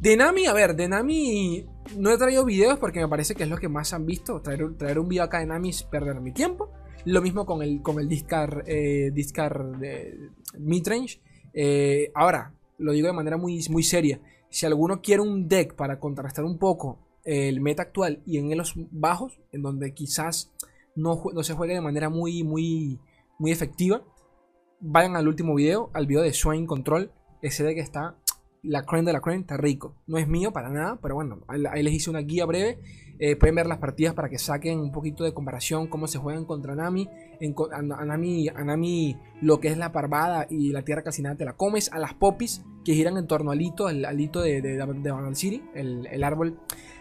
de 0.00 0.16
Nami, 0.16 0.46
a 0.46 0.52
ver, 0.52 0.76
de 0.76 0.88
Nami 0.88 1.66
no 1.96 2.10
he 2.10 2.18
traído 2.18 2.44
videos 2.44 2.78
porque 2.78 3.00
me 3.00 3.08
parece 3.08 3.34
que 3.34 3.44
es 3.44 3.48
lo 3.48 3.58
que 3.58 3.68
más 3.68 3.92
han 3.92 4.06
visto. 4.06 4.40
Traer, 4.40 4.98
un 4.98 5.08
video 5.08 5.24
acá 5.24 5.40
de 5.40 5.46
Nami 5.46 5.70
es 5.70 5.82
perder 5.82 6.20
mi 6.20 6.32
tiempo. 6.32 6.70
Lo 7.04 7.22
mismo 7.22 7.46
con 7.46 7.62
el, 7.62 7.82
con 7.82 8.00
el 8.00 8.08
Discard, 8.08 8.64
eh, 8.66 9.10
Discard 9.12 9.76
de 9.76 10.30
Midrange. 10.58 11.20
Eh, 11.54 12.10
ahora, 12.14 12.52
lo 12.78 12.92
digo 12.92 13.06
de 13.06 13.12
manera 13.12 13.36
muy, 13.36 13.64
muy 13.70 13.82
seria 13.82 14.20
si 14.48 14.66
alguno 14.66 15.00
quiere 15.02 15.22
un 15.22 15.48
deck 15.48 15.74
para 15.74 15.98
contrastar 15.98 16.44
un 16.44 16.58
poco 16.58 16.98
el 17.24 17.60
meta 17.60 17.82
actual 17.82 18.22
y 18.24 18.38
en 18.38 18.56
los 18.56 18.74
bajos, 18.90 19.40
en 19.52 19.62
donde 19.62 19.92
quizás 19.92 20.52
no, 20.94 21.22
no, 21.34 21.42
se 21.42 21.54
juegue 21.54 21.74
de 21.74 21.80
manera 21.80 22.08
muy, 22.08 22.42
muy, 22.42 22.98
muy 23.38 23.50
efectiva, 23.50 24.02
vayan 24.80 25.16
al 25.16 25.28
último 25.28 25.54
video, 25.54 25.90
al 25.92 26.06
video 26.06 26.22
de 26.22 26.32
Swain 26.32 26.66
Control. 26.66 27.10
Ese 27.42 27.64
deck 27.64 27.78
está, 27.78 28.16
la 28.66 28.82
creme 28.82 29.06
de 29.06 29.12
la 29.12 29.20
creme, 29.20 29.40
está 29.40 29.56
rico. 29.56 29.94
No 30.06 30.18
es 30.18 30.28
mío 30.28 30.52
para 30.52 30.68
nada, 30.68 30.98
pero 31.00 31.14
bueno, 31.14 31.40
ahí 31.48 31.82
les 31.82 31.94
hice 31.94 32.10
una 32.10 32.20
guía 32.20 32.44
breve. 32.46 32.78
Eh, 33.18 33.34
pueden 33.36 33.54
ver 33.54 33.66
las 33.66 33.78
partidas 33.78 34.12
para 34.12 34.28
que 34.28 34.38
saquen 34.38 34.78
un 34.78 34.92
poquito 34.92 35.24
de 35.24 35.32
comparación 35.32 35.86
cómo 35.86 36.06
se 36.06 36.18
juegan 36.18 36.44
contra 36.44 36.74
Nami. 36.74 37.08
En, 37.40 37.54
Nami, 38.66 39.16
lo 39.40 39.60
que 39.60 39.68
es 39.68 39.78
la 39.78 39.92
parvada 39.92 40.46
y 40.50 40.72
la 40.72 40.82
tierra 40.82 41.02
calcinada 41.02 41.36
te 41.36 41.44
la 41.44 41.54
comes. 41.54 41.90
A 41.92 41.98
las 41.98 42.14
popis 42.14 42.62
que 42.84 42.94
giran 42.94 43.16
en 43.16 43.26
torno 43.26 43.50
al 43.50 43.60
hito, 43.60 43.88
el, 43.88 44.20
hito 44.20 44.40
de, 44.42 44.60
de, 44.60 44.76
Vandal 44.76 45.36
City, 45.36 45.62
el, 45.74 46.22
árbol, 46.22 46.58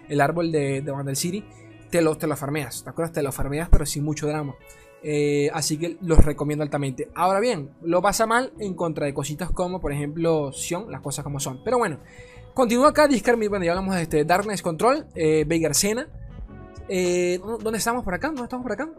el 0.07 0.21
árbol 0.21 0.51
de, 0.51 0.81
de 0.81 0.91
Vandal 0.91 1.15
City, 1.15 1.43
te 1.89 2.01
lo, 2.01 2.17
te 2.17 2.27
lo 2.27 2.35
farmeas, 2.35 2.83
¿te 2.83 2.89
acuerdas? 2.89 3.13
Te 3.13 3.23
lo 3.23 3.31
farmeas 3.31 3.69
pero 3.69 3.85
sin 3.85 4.03
mucho 4.03 4.27
drama. 4.27 4.55
Eh, 5.03 5.49
así 5.53 5.77
que 5.77 5.97
los 6.01 6.23
recomiendo 6.23 6.63
altamente. 6.63 7.09
Ahora 7.13 7.39
bien, 7.39 7.69
lo 7.83 8.01
pasa 8.01 8.25
mal 8.25 8.53
en 8.59 8.73
contra 8.73 9.05
de 9.05 9.13
cositas 9.13 9.51
como, 9.51 9.79
por 9.79 9.91
ejemplo, 9.91 10.51
Sion, 10.51 10.91
las 10.91 11.01
cosas 11.01 11.23
como 11.23 11.39
son. 11.39 11.61
Pero 11.63 11.77
bueno, 11.77 11.99
continúa 12.53 12.89
acá, 12.89 13.07
Discard, 13.07 13.37
bueno, 13.49 13.63
ya 13.65 13.71
hablamos 13.71 13.95
de 13.95 14.01
este 14.01 14.25
Darkness 14.25 14.61
Control, 14.61 15.05
eh, 15.15 15.45
Veigar. 15.45 15.73
Eh, 16.87 17.39
¿Dónde 17.39 17.77
estamos 17.77 18.03
por 18.03 18.13
acá? 18.13 18.27
¿Dónde 18.27 18.43
estamos 18.43 18.63
por 18.63 18.73
acá? 18.73 18.89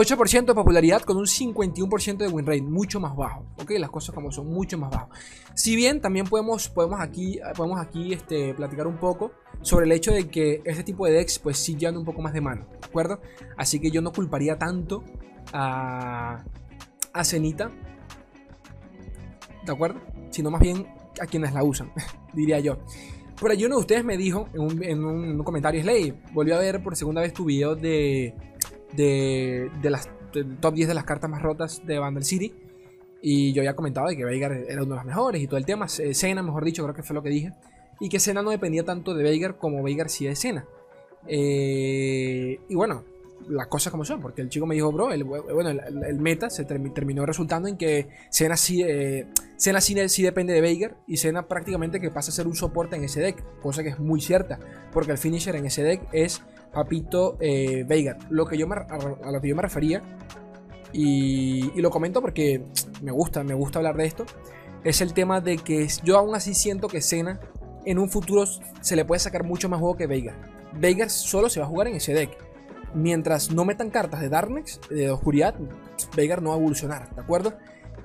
8% 0.00 0.46
de 0.46 0.54
popularidad 0.54 1.02
con 1.02 1.18
un 1.18 1.26
51% 1.26 2.16
de 2.16 2.28
win 2.28 2.46
rate, 2.46 2.62
mucho 2.62 3.00
más 3.00 3.14
bajo, 3.14 3.44
¿ok? 3.60 3.72
Las 3.72 3.90
cosas 3.90 4.14
como 4.14 4.32
son, 4.32 4.48
mucho 4.48 4.78
más 4.78 4.90
bajo. 4.90 5.10
Si 5.54 5.76
bien 5.76 6.00
también 6.00 6.26
podemos, 6.26 6.70
podemos 6.70 7.00
aquí, 7.00 7.38
podemos 7.54 7.78
aquí 7.78 8.14
este, 8.14 8.54
platicar 8.54 8.86
un 8.86 8.96
poco 8.96 9.32
sobre 9.60 9.84
el 9.84 9.92
hecho 9.92 10.12
de 10.12 10.28
que 10.28 10.62
este 10.64 10.84
tipo 10.84 11.04
de 11.04 11.12
decks 11.12 11.38
pues 11.38 11.58
sí 11.58 11.76
llevan 11.76 11.98
un 11.98 12.06
poco 12.06 12.22
más 12.22 12.32
de 12.32 12.40
mano, 12.40 12.66
¿de 12.70 12.86
acuerdo? 12.86 13.20
Así 13.58 13.78
que 13.78 13.90
yo 13.90 14.00
no 14.00 14.10
culparía 14.10 14.58
tanto 14.58 15.04
a, 15.52 16.44
a 17.12 17.24
Cenita, 17.24 17.70
¿de 19.66 19.72
acuerdo? 19.72 20.00
Sino 20.30 20.50
más 20.50 20.62
bien 20.62 20.86
a 21.20 21.26
quienes 21.26 21.52
la 21.52 21.62
usan, 21.62 21.92
diría 22.32 22.58
yo. 22.60 22.78
Por 23.38 23.50
allí 23.50 23.66
uno 23.66 23.76
de 23.76 23.80
ustedes 23.80 24.04
me 24.04 24.16
dijo 24.16 24.48
en 24.54 24.60
un, 24.60 24.82
en 24.82 25.04
un 25.04 25.44
comentario, 25.44 25.82
Slay, 25.82 26.18
volvió 26.32 26.56
a 26.56 26.58
ver 26.58 26.82
por 26.82 26.96
segunda 26.96 27.20
vez 27.20 27.34
tu 27.34 27.44
video 27.44 27.74
de 27.74 28.34
de, 28.92 29.70
las 29.82 30.08
top 30.60 30.74
10 30.74 30.88
de 30.88 30.94
las 30.94 31.04
cartas 31.04 31.30
más 31.30 31.42
rotas 31.42 31.82
de 31.86 31.98
Vandal 31.98 32.24
City. 32.24 32.54
Y 33.22 33.52
yo 33.52 33.60
había 33.60 33.76
comentado 33.76 34.08
de 34.08 34.16
que 34.16 34.24
Veigar 34.24 34.52
era 34.52 34.82
uno 34.82 34.94
de 34.94 34.96
los 34.96 35.04
mejores 35.04 35.42
y 35.42 35.46
todo 35.46 35.58
el 35.58 35.66
tema. 35.66 35.88
Cena, 35.88 36.42
mejor 36.42 36.64
dicho, 36.64 36.82
creo 36.82 36.94
que 36.94 37.02
fue 37.02 37.14
lo 37.14 37.22
que 37.22 37.28
dije. 37.28 37.52
Y 38.00 38.08
que 38.08 38.18
Cena 38.18 38.42
no 38.42 38.50
dependía 38.50 38.84
tanto 38.84 39.14
de 39.14 39.22
Veigar 39.22 39.58
como 39.58 39.82
Veigar 39.82 40.08
sí 40.08 40.26
de 40.26 40.34
Cena. 40.34 40.64
Eh, 41.26 42.58
y 42.68 42.74
bueno, 42.74 43.04
las 43.48 43.66
cosas 43.66 43.90
como 43.90 44.04
son, 44.04 44.20
porque 44.20 44.42
el 44.42 44.48
chico 44.48 44.66
me 44.66 44.74
dijo, 44.74 44.92
bro, 44.92 45.12
el, 45.12 45.24
bueno, 45.24 45.70
el, 45.70 46.18
meta 46.20 46.50
se 46.50 46.64
terminó 46.64 47.26
resultando 47.26 47.68
en 47.68 47.76
que 47.76 48.08
Cena 48.30 48.56
sí, 48.56 48.82
eh, 48.82 49.26
sí, 49.56 50.22
depende 50.22 50.52
de 50.52 50.60
Veigar 50.60 50.96
y 51.06 51.16
Cena 51.16 51.46
prácticamente 51.46 52.00
que 52.00 52.10
pasa 52.10 52.30
a 52.30 52.34
ser 52.34 52.46
un 52.46 52.54
soporte 52.54 52.96
en 52.96 53.04
ese 53.04 53.20
deck, 53.20 53.42
cosa 53.60 53.82
que 53.82 53.90
es 53.90 53.98
muy 53.98 54.20
cierta, 54.20 54.58
porque 54.92 55.12
el 55.12 55.18
finisher 55.18 55.56
en 55.56 55.66
ese 55.66 55.82
deck 55.82 56.02
es 56.12 56.42
Papito 56.72 57.36
eh. 57.40 57.84
Lo 58.30 58.46
que 58.46 58.56
yo 58.56 58.66
a 58.72 59.30
lo 59.32 59.40
que 59.40 59.48
yo 59.48 59.56
me 59.56 59.62
refería, 59.62 60.02
y, 60.92 61.80
lo 61.80 61.90
comento 61.90 62.20
porque 62.20 62.64
me 63.02 63.12
gusta, 63.12 63.44
me 63.44 63.54
gusta 63.54 63.78
hablar 63.78 63.96
de 63.96 64.06
esto, 64.06 64.26
es 64.84 65.00
el 65.00 65.12
tema 65.12 65.40
de 65.40 65.58
que 65.58 65.86
yo 66.04 66.18
aún 66.18 66.34
así 66.34 66.54
siento 66.54 66.88
que 66.88 67.00
Cena 67.00 67.40
en 67.84 67.98
un 67.98 68.08
futuro 68.08 68.44
se 68.46 68.96
le 68.96 69.04
puede 69.04 69.18
sacar 69.18 69.44
mucho 69.44 69.68
más 69.68 69.80
juego 69.80 69.96
que 69.96 70.06
Veigar. 70.06 70.34
Veigar 70.78 71.10
solo 71.10 71.48
se 71.48 71.60
va 71.60 71.66
a 71.66 71.68
jugar 71.68 71.88
en 71.88 71.96
ese 71.96 72.12
deck. 72.12 72.36
Mientras 72.94 73.52
no 73.52 73.64
metan 73.64 73.90
cartas 73.90 74.20
de 74.20 74.28
Darkness, 74.28 74.80
de 74.90 75.10
oscuridad, 75.10 75.54
Veigar 76.16 76.42
no 76.42 76.50
va 76.50 76.56
a 76.56 76.58
evolucionar, 76.58 77.14
¿de 77.14 77.20
acuerdo? 77.20 77.54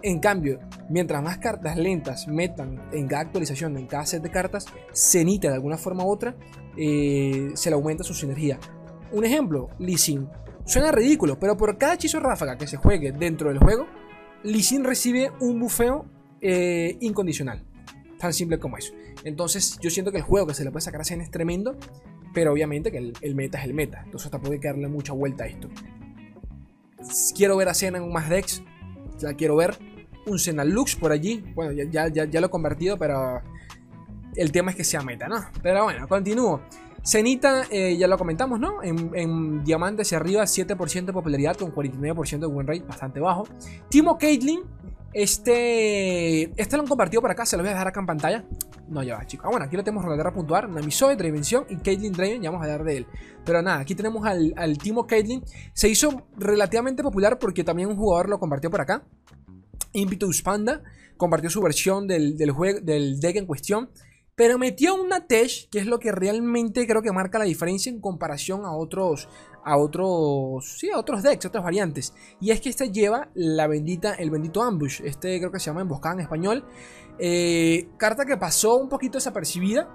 En 0.01 0.19
cambio, 0.19 0.59
mientras 0.89 1.23
más 1.23 1.39
cartas 1.39 1.77
lentas 1.77 2.27
metan 2.27 2.89
en 2.91 3.07
cada 3.07 3.23
actualización, 3.23 3.77
en 3.77 3.87
cada 3.87 4.05
set 4.05 4.21
de 4.21 4.29
cartas, 4.29 4.67
Cenita 4.93 5.49
de 5.49 5.55
alguna 5.55 5.77
forma 5.77 6.05
u 6.05 6.11
otra, 6.11 6.35
eh, 6.77 7.51
se 7.53 7.69
le 7.69 7.75
aumenta 7.75 8.03
su 8.03 8.13
sinergia. 8.13 8.59
Un 9.11 9.25
ejemplo, 9.25 9.69
Lee. 9.79 9.97
Suena 10.65 10.91
ridículo, 10.91 11.39
pero 11.39 11.55
por 11.55 11.77
cada 11.77 11.93
hechizo 11.93 12.19
ráfaga 12.19 12.57
que 12.57 12.67
se 12.67 12.77
juegue 12.77 13.11
dentro 13.11 13.49
del 13.49 13.59
juego, 13.59 13.87
Lee 14.43 14.63
recibe 14.83 15.31
un 15.39 15.59
bufeo 15.59 16.05
eh, 16.41 16.97
incondicional. 17.01 17.63
Tan 18.19 18.33
simple 18.33 18.59
como 18.59 18.77
eso. 18.77 18.93
Entonces, 19.23 19.77
yo 19.81 19.89
siento 19.89 20.11
que 20.11 20.17
el 20.17 20.23
juego 20.23 20.47
que 20.47 20.53
se 20.53 20.63
le 20.63 20.71
puede 20.71 20.81
sacar 20.81 21.01
a 21.01 21.03
Zen 21.03 21.21
es 21.21 21.31
tremendo, 21.31 21.77
pero 22.33 22.51
obviamente 22.51 22.91
que 22.91 22.97
el, 22.97 23.35
meta 23.35 23.59
es 23.59 23.65
el 23.65 23.73
meta. 23.73 24.01
Entonces, 24.05 24.25
hasta 24.25 24.39
puede 24.39 24.59
darle 24.59 24.87
mucha 24.87 25.13
vuelta 25.13 25.45
a 25.45 25.47
esto. 25.47 25.69
Quiero 27.35 27.57
ver 27.57 27.69
a 27.69 27.73
Zen 27.73 27.95
en 27.95 28.11
más 28.11 28.29
decks. 28.29 28.63
Ya 29.19 29.33
quiero 29.33 29.55
ver 29.55 29.77
un 30.25 30.39
Zen 30.39 30.57
Lux 30.69 30.95
por 30.95 31.11
allí. 31.11 31.43
Bueno, 31.55 31.71
ya, 31.71 32.07
ya, 32.09 32.25
ya, 32.25 32.41
lo 32.41 32.47
he 32.47 32.49
convertido, 32.49 32.97
pero 32.97 33.41
el 34.35 34.51
tema 34.51 34.71
es 34.71 34.77
que 34.77 34.83
sea 34.83 35.01
meta, 35.01 35.27
¿no? 35.27 35.37
Pero 35.61 35.83
bueno, 35.83 36.07
continúo. 36.07 36.61
Cenita, 37.03 37.65
eh, 37.69 37.95
ya 37.97 38.07
lo 38.07 38.17
comentamos, 38.17 38.59
¿no? 38.59 38.81
En, 38.81 39.11
en 39.13 39.63
diamante 39.63 40.01
hacia 40.01 40.17
arriba, 40.17 40.43
7% 40.43 41.05
de 41.05 41.13
popularidad 41.13 41.55
con 41.55 41.73
49% 41.73 42.39
de 42.39 42.47
win 42.47 42.65
rate, 42.65 42.83
bastante 42.87 43.19
bajo. 43.19 43.47
Timo 43.89 44.17
Caitlyn, 44.17 44.61
este, 45.15 46.51
este 46.61 46.75
lo 46.75 46.83
han 46.83 46.89
compartido 46.89 47.21
por 47.21 47.31
acá, 47.31 47.45
se 47.45 47.55
lo 47.55 47.63
voy 47.63 47.69
a 47.69 47.73
dejar 47.73 47.87
acá 47.87 48.01
en 48.01 48.05
pantalla. 48.05 48.45
No, 48.89 49.01
ya 49.01 49.15
va, 49.15 49.25
chicos. 49.25 49.45
Ah, 49.45 49.49
bueno, 49.49 49.65
aquí 49.65 49.77
lo 49.77 49.83
tenemos 49.83 50.03
Roladera 50.03 50.33
puntuar, 50.33 50.67
Namisoy, 50.67 51.15
Dravención 51.15 51.65
y 51.69 51.77
Caitlyn 51.77 52.11
Draven, 52.11 52.41
ya 52.41 52.51
vamos 52.51 52.67
a 52.67 52.71
hablar 52.71 52.85
de 52.85 52.97
él. 52.97 53.07
Pero 53.45 53.61
nada, 53.61 53.79
aquí 53.79 53.95
tenemos 53.95 54.25
al, 54.25 54.53
al 54.57 54.77
Timo 54.77 55.07
Caitlyn. 55.07 55.41
Se 55.73 55.87
hizo 55.87 56.27
relativamente 56.37 57.01
popular 57.01 57.39
porque 57.39 57.63
también 57.63 57.87
un 57.87 57.95
jugador 57.95 58.29
lo 58.29 58.39
compartió 58.39 58.69
por 58.69 58.81
acá. 58.81 59.03
Impetus 59.93 60.41
Panda 60.41 60.81
compartió 61.15 61.49
su 61.49 61.61
versión 61.61 62.07
del, 62.07 62.37
del, 62.37 62.51
juego, 62.51 62.81
del 62.81 63.19
deck 63.19 63.37
en 63.37 63.45
cuestión. 63.45 63.89
Pero 64.35 64.57
metió 64.57 64.95
una 64.95 65.27
Tesh, 65.27 65.69
que 65.69 65.79
es 65.79 65.85
lo 65.85 65.97
que 65.97 66.11
realmente 66.11 66.85
creo 66.85 67.01
que 67.01 67.13
marca 67.13 67.39
la 67.39 67.45
diferencia 67.45 67.89
en 67.89 68.01
comparación 68.01 68.65
a 68.65 68.73
otros, 68.73 69.29
a 69.63 69.77
otros, 69.77 70.77
sí, 70.77 70.91
a 70.91 70.99
otros 70.99 71.23
decks, 71.23 71.45
otras 71.45 71.63
variantes. 71.63 72.13
Y 72.41 72.51
es 72.51 72.59
que 72.59 72.67
este 72.67 72.91
lleva 72.91 73.29
la 73.33 73.67
bendita, 73.67 74.13
el 74.13 74.29
bendito 74.29 74.61
ambush. 74.61 75.01
Este 75.05 75.39
creo 75.39 75.51
que 75.53 75.59
se 75.59 75.67
llama 75.67 75.81
emboscada 75.81 76.15
en 76.15 76.21
español. 76.21 76.65
Eh, 77.17 77.87
carta 77.97 78.25
que 78.25 78.35
pasó 78.35 78.75
un 78.75 78.89
poquito 78.89 79.17
desapercibida, 79.17 79.87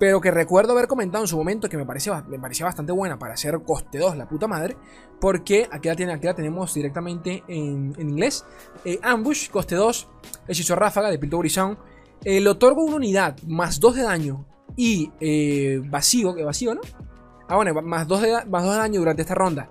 pero 0.00 0.20
que 0.20 0.32
recuerdo 0.32 0.72
haber 0.72 0.88
comentado 0.88 1.22
en 1.22 1.28
su 1.28 1.36
momento 1.36 1.68
que 1.68 1.76
me 1.76 1.86
parecía, 1.86 2.24
me 2.28 2.40
parecía 2.40 2.66
bastante 2.66 2.90
buena 2.90 3.20
para 3.20 3.34
hacer 3.34 3.62
coste 3.62 3.98
2, 3.98 4.16
la 4.16 4.26
puta 4.28 4.48
madre. 4.48 4.76
Porque 5.20 5.68
aquí 5.70 5.88
la, 5.88 5.94
tiene, 5.94 6.12
aquí 6.12 6.26
tenemos 6.34 6.74
directamente 6.74 7.44
en, 7.46 7.94
inglés. 8.00 8.44
Eh, 8.84 8.98
ambush, 9.00 9.48
coste 9.48 9.76
2, 9.76 10.08
hechizo 10.48 10.74
ráfaga 10.74 11.08
de 11.08 11.20
Pilto 11.20 11.38
Horizon 11.38 11.78
eh, 12.26 12.40
le 12.40 12.50
otorgo 12.50 12.82
una 12.82 12.96
unidad 12.96 13.40
más 13.46 13.78
2 13.78 13.94
de 13.94 14.02
daño 14.02 14.44
y 14.74 15.12
eh, 15.20 15.80
vacío, 15.84 16.34
que 16.34 16.42
vacío, 16.42 16.74
¿no? 16.74 16.80
Ah, 17.48 17.54
bueno, 17.54 17.80
más 17.82 18.08
2 18.08 18.20
de, 18.20 18.44
más 18.46 18.64
de 18.64 18.70
daño 18.70 18.98
durante 18.98 19.22
esta 19.22 19.36
ronda. 19.36 19.70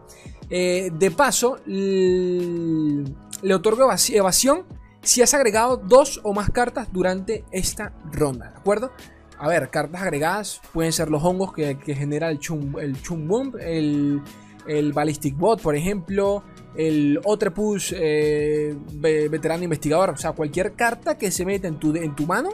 Eh, 0.49 0.89
de 0.97 1.11
paso, 1.11 1.57
le 1.65 3.53
otorgo 3.53 3.91
evasión 4.13 4.63
si 5.01 5.21
has 5.21 5.33
agregado 5.33 5.75
dos 5.75 6.21
o 6.23 6.33
más 6.33 6.49
cartas 6.49 6.87
durante 6.93 7.43
esta 7.51 7.91
ronda, 8.13 8.51
¿de 8.51 8.57
acuerdo? 8.57 8.91
A 9.37 9.49
ver, 9.49 9.69
cartas 9.69 10.01
agregadas 10.01 10.61
pueden 10.71 10.93
ser 10.93 11.09
los 11.09 11.21
hongos 11.25 11.51
que, 11.51 11.75
genera 11.93 12.29
el 12.29 12.39
chum, 12.39 12.79
el 12.79 13.01
chum 13.01 13.51
el, 13.59 14.21
el 14.67 14.93
Ballistic 14.93 15.37
Bot, 15.37 15.61
por 15.61 15.75
ejemplo, 15.75 16.43
el 16.75 17.19
Otrepus 17.23 17.93
eh, 17.97 18.75
veterano 18.93 19.63
investigador. 19.63 20.11
O 20.11 20.17
sea, 20.17 20.33
cualquier 20.33 20.73
carta 20.73 21.17
que 21.17 21.31
se 21.31 21.45
meta 21.45 21.67
en 21.67 21.77
tu, 21.79 22.25
mano 22.25 22.49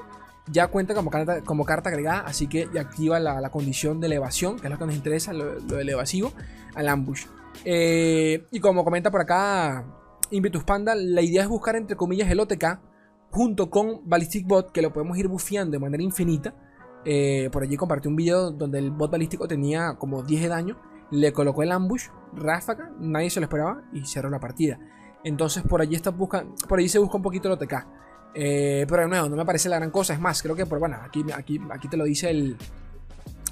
ya 0.52 0.68
cuenta 0.68 0.94
como 0.94 1.66
carta, 1.66 1.90
agregada. 1.90 2.22
Así 2.22 2.48
que 2.48 2.68
ya 2.74 2.82
activa 2.82 3.20
la, 3.20 3.50
condición 3.50 4.00
de 4.00 4.08
elevación, 4.08 4.60
que 4.60 4.68
es 4.68 4.72
lo 4.72 4.78
que 4.78 4.86
nos 4.86 4.96
interesa, 4.96 5.34
lo, 5.34 5.60
del 5.60 5.90
evasivo, 5.90 6.34
al 6.76 6.88
ambush. 6.88 7.26
Eh, 7.66 8.46
y 8.52 8.60
como 8.60 8.84
comenta 8.84 9.12
por 9.12 9.22
acá 9.22 9.86
Invitus 10.32 10.64
Panda, 10.64 10.96
la 10.96 11.22
idea 11.22 11.44
es 11.44 11.50
buscar 11.50 11.76
entre 11.76 11.96
comillas 11.96 12.30
el 12.30 12.40
OTK 12.40 12.80
junto 13.30 13.70
con 13.70 14.02
Ballistic 14.06 14.46
Bot, 14.46 14.72
que 14.72 14.82
lo 14.82 14.92
podemos 14.92 15.18
ir 15.18 15.28
bufeando 15.28 15.72
de 15.72 15.80
manera 15.80 16.04
infinita. 16.04 16.54
Eh, 17.04 17.50
por 17.52 17.64
allí 17.64 17.78
compartí 17.78 18.08
un 18.08 18.16
video 18.16 18.52
donde 18.52 18.78
el 18.78 18.92
bot 18.92 19.10
balístico 19.10 19.48
tenía 19.48 19.96
como 19.98 20.22
10 20.22 20.44
de 20.44 20.48
daño 20.48 20.78
le 21.12 21.34
colocó 21.34 21.64
el 21.64 21.72
ambush, 21.72 22.08
ráfaga, 22.34 22.92
nadie 23.00 23.30
se 23.30 23.40
lo 23.40 23.46
esperaba 23.46 23.84
y 23.94 24.06
cerró 24.06 24.30
la 24.30 24.40
partida. 24.40 24.80
Entonces 25.24 25.64
por 25.64 25.82
allí, 25.82 25.96
está 25.96 26.10
busca, 26.10 26.46
por 26.68 26.80
allí 26.80 26.90
se 26.90 27.00
busca 27.00 27.18
un 27.18 27.24
poquito 27.24 27.48
el 27.48 27.54
OTK. 27.54 27.74
Eh, 28.34 28.86
pero 28.88 29.04
de 29.04 29.08
nuevo, 29.10 29.30
no 29.30 29.36
me 29.36 29.46
parece 29.46 29.70
la 29.70 29.78
gran 29.78 29.92
cosa. 29.92 30.14
Es 30.14 30.20
más, 30.20 30.42
creo 30.42 30.56
que 30.56 30.66
por, 30.66 30.80
bueno, 30.80 30.98
aquí, 31.04 31.24
aquí, 31.36 31.60
aquí 31.70 31.88
te 31.88 31.98
lo 31.98 32.06
dice 32.06 32.30
el, 32.30 32.58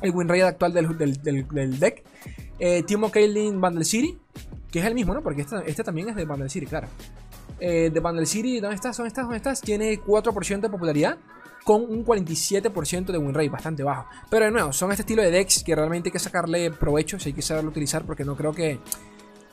el 0.01 0.11
win 0.11 0.27
rate 0.27 0.43
actual 0.43 0.73
del, 0.73 0.97
del, 1.21 1.79
deck. 1.79 2.03
Eh, 2.57 2.83
Timo 2.83 3.11
Kaelin 3.11 3.59
Bundle 3.59 3.85
City, 3.85 4.17
que 4.71 4.79
es 4.79 4.85
el 4.85 4.95
mismo, 4.95 5.13
¿no? 5.13 5.21
Porque 5.21 5.41
este, 5.41 5.57
este 5.65 5.83
también 5.83 6.09
es 6.09 6.15
de 6.15 6.25
Bundle 6.25 6.49
City, 6.49 6.65
claro. 6.65 6.87
Eh, 7.59 7.89
de 7.93 7.99
Bundle 7.99 8.25
City, 8.25 8.59
¿dónde 8.59 8.75
estás? 8.75 8.95
¿Dónde 8.95 9.09
estás? 9.09 9.25
¿Dónde 9.25 9.37
estás? 9.37 9.61
Tiene 9.61 9.99
4% 9.99 10.61
de 10.61 10.69
popularidad 10.69 11.17
con 11.63 11.81
un 11.83 12.05
47% 12.05 13.11
de 13.11 13.17
win 13.17 13.33
rate, 13.33 13.49
bastante 13.49 13.83
bajo. 13.83 14.07
Pero 14.29 14.45
de 14.45 14.51
nuevo, 14.51 14.73
son 14.73 14.91
este 14.91 15.03
estilo 15.03 15.21
de 15.21 15.31
decks 15.31 15.63
que 15.63 15.75
realmente 15.75 16.09
hay 16.09 16.13
que 16.13 16.19
sacarle 16.19 16.71
provecho, 16.71 17.19
si 17.19 17.29
hay 17.29 17.33
que 17.33 17.41
saberlo 17.41 17.69
utilizar, 17.69 18.03
porque 18.03 18.23
no 18.23 18.35
creo 18.35 18.53
que, 18.53 18.79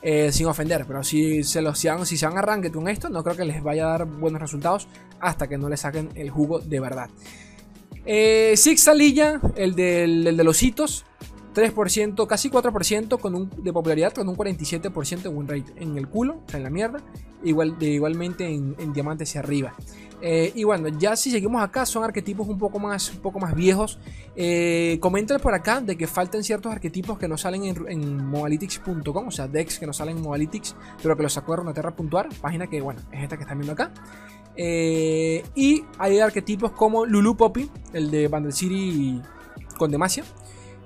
eh, 0.01 0.31
sin 0.31 0.47
ofender, 0.47 0.85
pero 0.87 1.03
si 1.03 1.43
se, 1.43 1.61
los, 1.61 1.79
si, 1.79 2.17
se 2.17 2.25
van 2.25 2.37
a 2.37 2.39
arranque 2.39 2.71
con 2.71 2.87
esto, 2.87 3.09
no 3.09 3.23
creo 3.23 3.35
que 3.35 3.45
les 3.45 3.61
vaya 3.63 3.85
a 3.85 3.89
dar 3.97 4.05
buenos 4.05 4.41
resultados 4.41 4.87
hasta 5.19 5.47
que 5.47 5.57
no 5.57 5.69
le 5.69 5.77
saquen 5.77 6.09
el 6.15 6.29
jugo 6.29 6.59
de 6.59 6.79
verdad. 6.79 7.09
Eh, 8.05 8.53
Six 8.55 8.81
Salilla, 8.81 9.41
el, 9.55 9.75
del, 9.75 10.27
el 10.27 10.37
de 10.37 10.43
los 10.43 10.61
hitos, 10.63 11.03
3%, 11.53 12.27
casi 12.27 12.49
4% 12.51 13.19
con 13.19 13.33
un, 13.33 13.49
de 13.63 13.73
popularidad, 13.73 14.13
con 14.13 14.29
un 14.29 14.37
47% 14.37 15.23
de 15.23 15.29
win 15.29 15.47
rate 15.47 15.73
en 15.77 15.97
el 15.97 16.07
culo, 16.07 16.43
en 16.53 16.63
la 16.63 16.69
mierda, 16.69 16.99
igual, 17.43 17.75
igualmente 17.81 18.47
en, 18.47 18.75
en 18.77 18.93
diamante 18.93 19.23
hacia 19.23 19.41
arriba. 19.41 19.73
Eh, 20.19 20.51
y 20.55 20.63
bueno, 20.63 20.87
ya 20.87 21.15
si 21.15 21.29
seguimos 21.29 21.61
acá, 21.61 21.85
son 21.85 22.03
arquetipos 22.03 22.47
un 22.47 22.57
poco 22.57 22.79
más, 22.79 23.11
un 23.11 23.19
poco 23.19 23.39
más 23.39 23.53
viejos. 23.53 23.99
Eh, 24.35 24.97
comentan 24.99 25.39
por 25.39 25.53
acá 25.53 25.79
de 25.81 25.95
que 25.95 26.07
faltan 26.07 26.43
ciertos 26.43 26.71
arquetipos 26.71 27.17
que 27.19 27.27
no 27.27 27.37
salen 27.37 27.65
en, 27.65 27.85
en 27.87 28.33
o 28.33 29.31
sea, 29.31 29.47
decks 29.47 29.79
que 29.79 29.85
no 29.85 29.93
salen 29.93 30.17
en 30.17 30.23
Moalytics, 30.23 30.75
pero 31.01 31.15
que 31.15 31.23
los 31.23 31.33
sacó 31.33 31.53
de 31.53 31.57
Runeterra 31.57 31.95
puntuar, 31.95 32.29
página 32.41 32.67
que, 32.67 32.81
bueno, 32.81 33.01
es 33.11 33.23
esta 33.23 33.37
que 33.37 33.43
están 33.43 33.59
viendo 33.59 33.73
acá. 33.73 33.91
Eh, 34.55 35.43
y 35.53 35.83
hay 35.99 36.19
arquetipos 36.19 36.71
como 36.71 37.05
Lulu 37.05 37.37
Poppy, 37.37 37.69
el 37.93 38.09
de 38.09 38.27
Bandle 38.27 38.51
City 38.51 39.21
con 39.77 39.91
Demacia. 39.91 40.23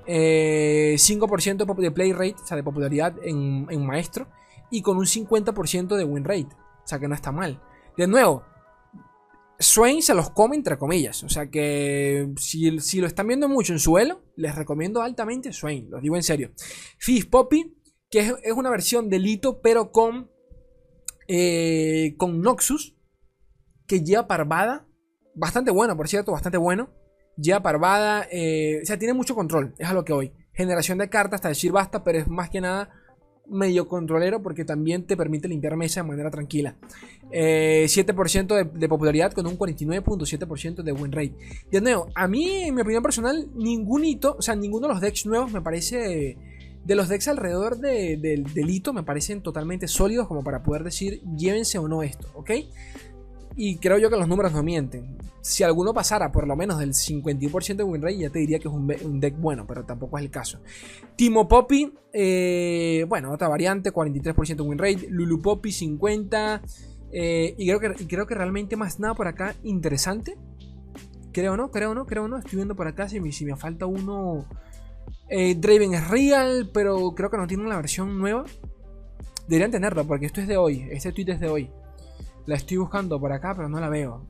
5% 0.04 1.76
de 1.76 1.90
play 1.92 2.12
rate, 2.12 2.34
o 2.42 2.46
sea, 2.46 2.56
de 2.56 2.62
popularidad 2.64 3.14
en, 3.22 3.66
en 3.70 3.86
maestro. 3.86 4.26
Y 4.70 4.82
con 4.82 4.96
un 4.96 5.04
50% 5.04 5.96
de 5.96 6.04
win 6.04 6.24
rate. 6.24 6.48
O 6.84 6.86
sea, 6.86 6.98
que 6.98 7.06
no 7.06 7.14
está 7.14 7.30
mal. 7.30 7.60
De 7.96 8.06
nuevo, 8.06 8.42
Swain 9.62 10.02
se 10.02 10.14
los 10.14 10.30
come 10.30 10.56
entre 10.56 10.78
comillas. 10.78 11.22
O 11.24 11.28
sea 11.28 11.50
que 11.50 12.32
si, 12.36 13.00
lo 13.00 13.06
están 13.06 13.26
viendo 13.26 13.48
mucho 13.48 13.72
en 13.72 13.78
suelo, 13.78 14.22
les 14.36 14.54
recomiendo 14.54 15.02
altamente 15.02 15.52
Swain. 15.52 15.90
Lo 15.90 16.00
digo 16.00 16.16
en 16.16 16.22
serio. 16.22 16.52
Fizz 16.98 17.26
Poppy, 17.26 17.76
que 18.10 18.20
es, 18.20 18.52
una 18.54 18.70
versión 18.70 19.08
de 19.08 19.18
Lito, 19.18 19.60
pero 19.62 19.92
con, 19.92 20.30
eh, 21.28 22.14
con 22.18 22.40
Noxus, 22.40 22.96
que 23.86 24.02
lleva 24.02 24.26
parvada. 24.26 24.86
Bastante 25.34 25.70
bueno, 25.70 25.96
por 25.96 26.08
cierto, 26.08 26.32
bastante 26.32 26.58
bueno. 26.58 26.90
Lleva 27.36 27.62
parvada. 27.62 28.26
Eh, 28.30 28.80
o 28.82 28.86
sea, 28.86 28.98
tiene 28.98 29.14
mucho 29.14 29.34
control. 29.34 29.74
Es 29.78 29.88
a 29.88 29.94
lo 29.94 30.04
que 30.04 30.12
hoy. 30.12 30.32
Generación 30.52 30.98
de 30.98 31.08
cartas, 31.08 31.38
hasta 31.38 31.48
decir 31.48 31.72
basta, 31.72 32.04
pero 32.04 32.18
es 32.18 32.28
más 32.28 32.50
que 32.50 32.60
nada 32.60 33.01
medio 33.48 33.88
controlero 33.88 34.42
porque 34.42 34.64
también 34.64 35.04
te 35.04 35.16
permite 35.16 35.48
limpiar 35.48 35.76
mesa 35.76 36.02
de 36.02 36.08
manera 36.08 36.30
tranquila. 36.30 36.76
7% 37.30 38.60
eh, 38.60 38.70
de, 38.74 38.88
popularidad 38.88 39.32
con 39.32 39.46
un 39.46 39.58
49.7% 39.58 40.82
de 40.82 40.92
win 40.92 41.12
rate. 41.12 41.34
De 41.70 41.80
nuevo, 41.80 42.08
a 42.14 42.28
mí, 42.28 42.64
en 42.64 42.74
mi 42.74 42.82
opinión 42.82 43.02
personal, 43.02 43.48
ningún 43.54 44.04
hito, 44.04 44.36
o 44.38 44.42
sea, 44.42 44.54
ninguno 44.54 44.86
de 44.86 44.94
los 44.94 45.00
decks 45.00 45.26
nuevos 45.26 45.52
me 45.52 45.60
parece. 45.60 46.36
De 46.84 46.96
los 46.96 47.08
decks 47.08 47.28
alrededor 47.28 47.78
del 47.78 48.70
hito 48.70 48.92
me 48.92 49.04
parecen 49.04 49.40
totalmente 49.40 49.86
sólidos 49.86 50.26
como 50.26 50.42
para 50.42 50.64
poder 50.64 50.82
decir 50.82 51.22
llévense 51.36 51.78
o 51.78 51.86
no 51.86 52.02
esto, 52.02 52.26
¿ok? 52.34 52.50
Y 53.56 53.76
creo 53.76 53.98
yo 53.98 54.10
que 54.10 54.16
los 54.16 54.28
números 54.28 54.52
no 54.52 54.62
mienten. 54.62 55.18
Si 55.40 55.62
alguno 55.62 55.92
pasara 55.92 56.30
por 56.30 56.46
lo 56.46 56.56
menos 56.56 56.78
del 56.78 56.92
51% 56.92 57.76
de 57.76 57.82
win 57.82 58.00
rate, 58.00 58.18
ya 58.18 58.30
te 58.30 58.38
diría 58.38 58.58
que 58.58 58.68
es 58.68 58.74
un, 58.74 59.20
deck 59.20 59.36
bueno, 59.38 59.66
pero 59.66 59.84
tampoco 59.84 60.18
es 60.18 60.24
el 60.24 60.30
caso. 60.30 60.60
Timo 61.16 61.48
Poppy, 61.48 61.92
eh, 62.12 63.04
bueno, 63.08 63.32
otra 63.32 63.48
variante, 63.48 63.92
43% 63.92 64.56
de 64.56 64.62
win 64.62 64.78
rate. 64.78 65.06
Lulu 65.08 65.40
Poppy, 65.40 65.70
50%. 65.70 66.60
Eh, 67.14 67.54
y, 67.58 67.66
creo 67.66 67.78
que, 67.78 68.06
creo 68.06 68.26
que 68.26 68.34
realmente 68.34 68.76
más 68.76 68.98
nada 68.98 69.14
por 69.14 69.26
acá 69.26 69.54
interesante. 69.62 70.38
Creo 71.32 71.56
no, 71.56 71.70
creo 71.70 71.94
no, 71.94 72.06
creo 72.06 72.28
no. 72.28 72.38
Estoy 72.38 72.56
viendo 72.56 72.76
por 72.76 72.86
acá 72.86 73.08
si 73.08 73.20
me, 73.20 73.32
si 73.32 73.44
me 73.44 73.56
falta 73.56 73.86
uno. 73.86 74.46
Eh, 75.28 75.54
Draven 75.56 75.94
es 75.94 76.08
real, 76.08 76.70
pero 76.72 77.14
creo 77.14 77.30
que 77.30 77.36
no 77.36 77.46
tiene 77.46 77.64
la 77.64 77.76
versión 77.76 78.18
nueva. 78.18 78.44
Deberían 79.48 79.70
tenerla 79.70 80.04
porque 80.04 80.26
esto 80.26 80.40
es 80.40 80.48
de 80.48 80.56
hoy. 80.56 80.88
Este 80.90 81.12
tweet 81.12 81.32
es 81.32 81.40
de 81.40 81.48
hoy. 81.48 81.70
La 82.46 82.56
estoy 82.56 82.76
buscando 82.76 83.20
por 83.20 83.32
acá, 83.32 83.54
pero 83.54 83.68
no 83.68 83.80
la 83.80 83.88
veo. 83.88 84.26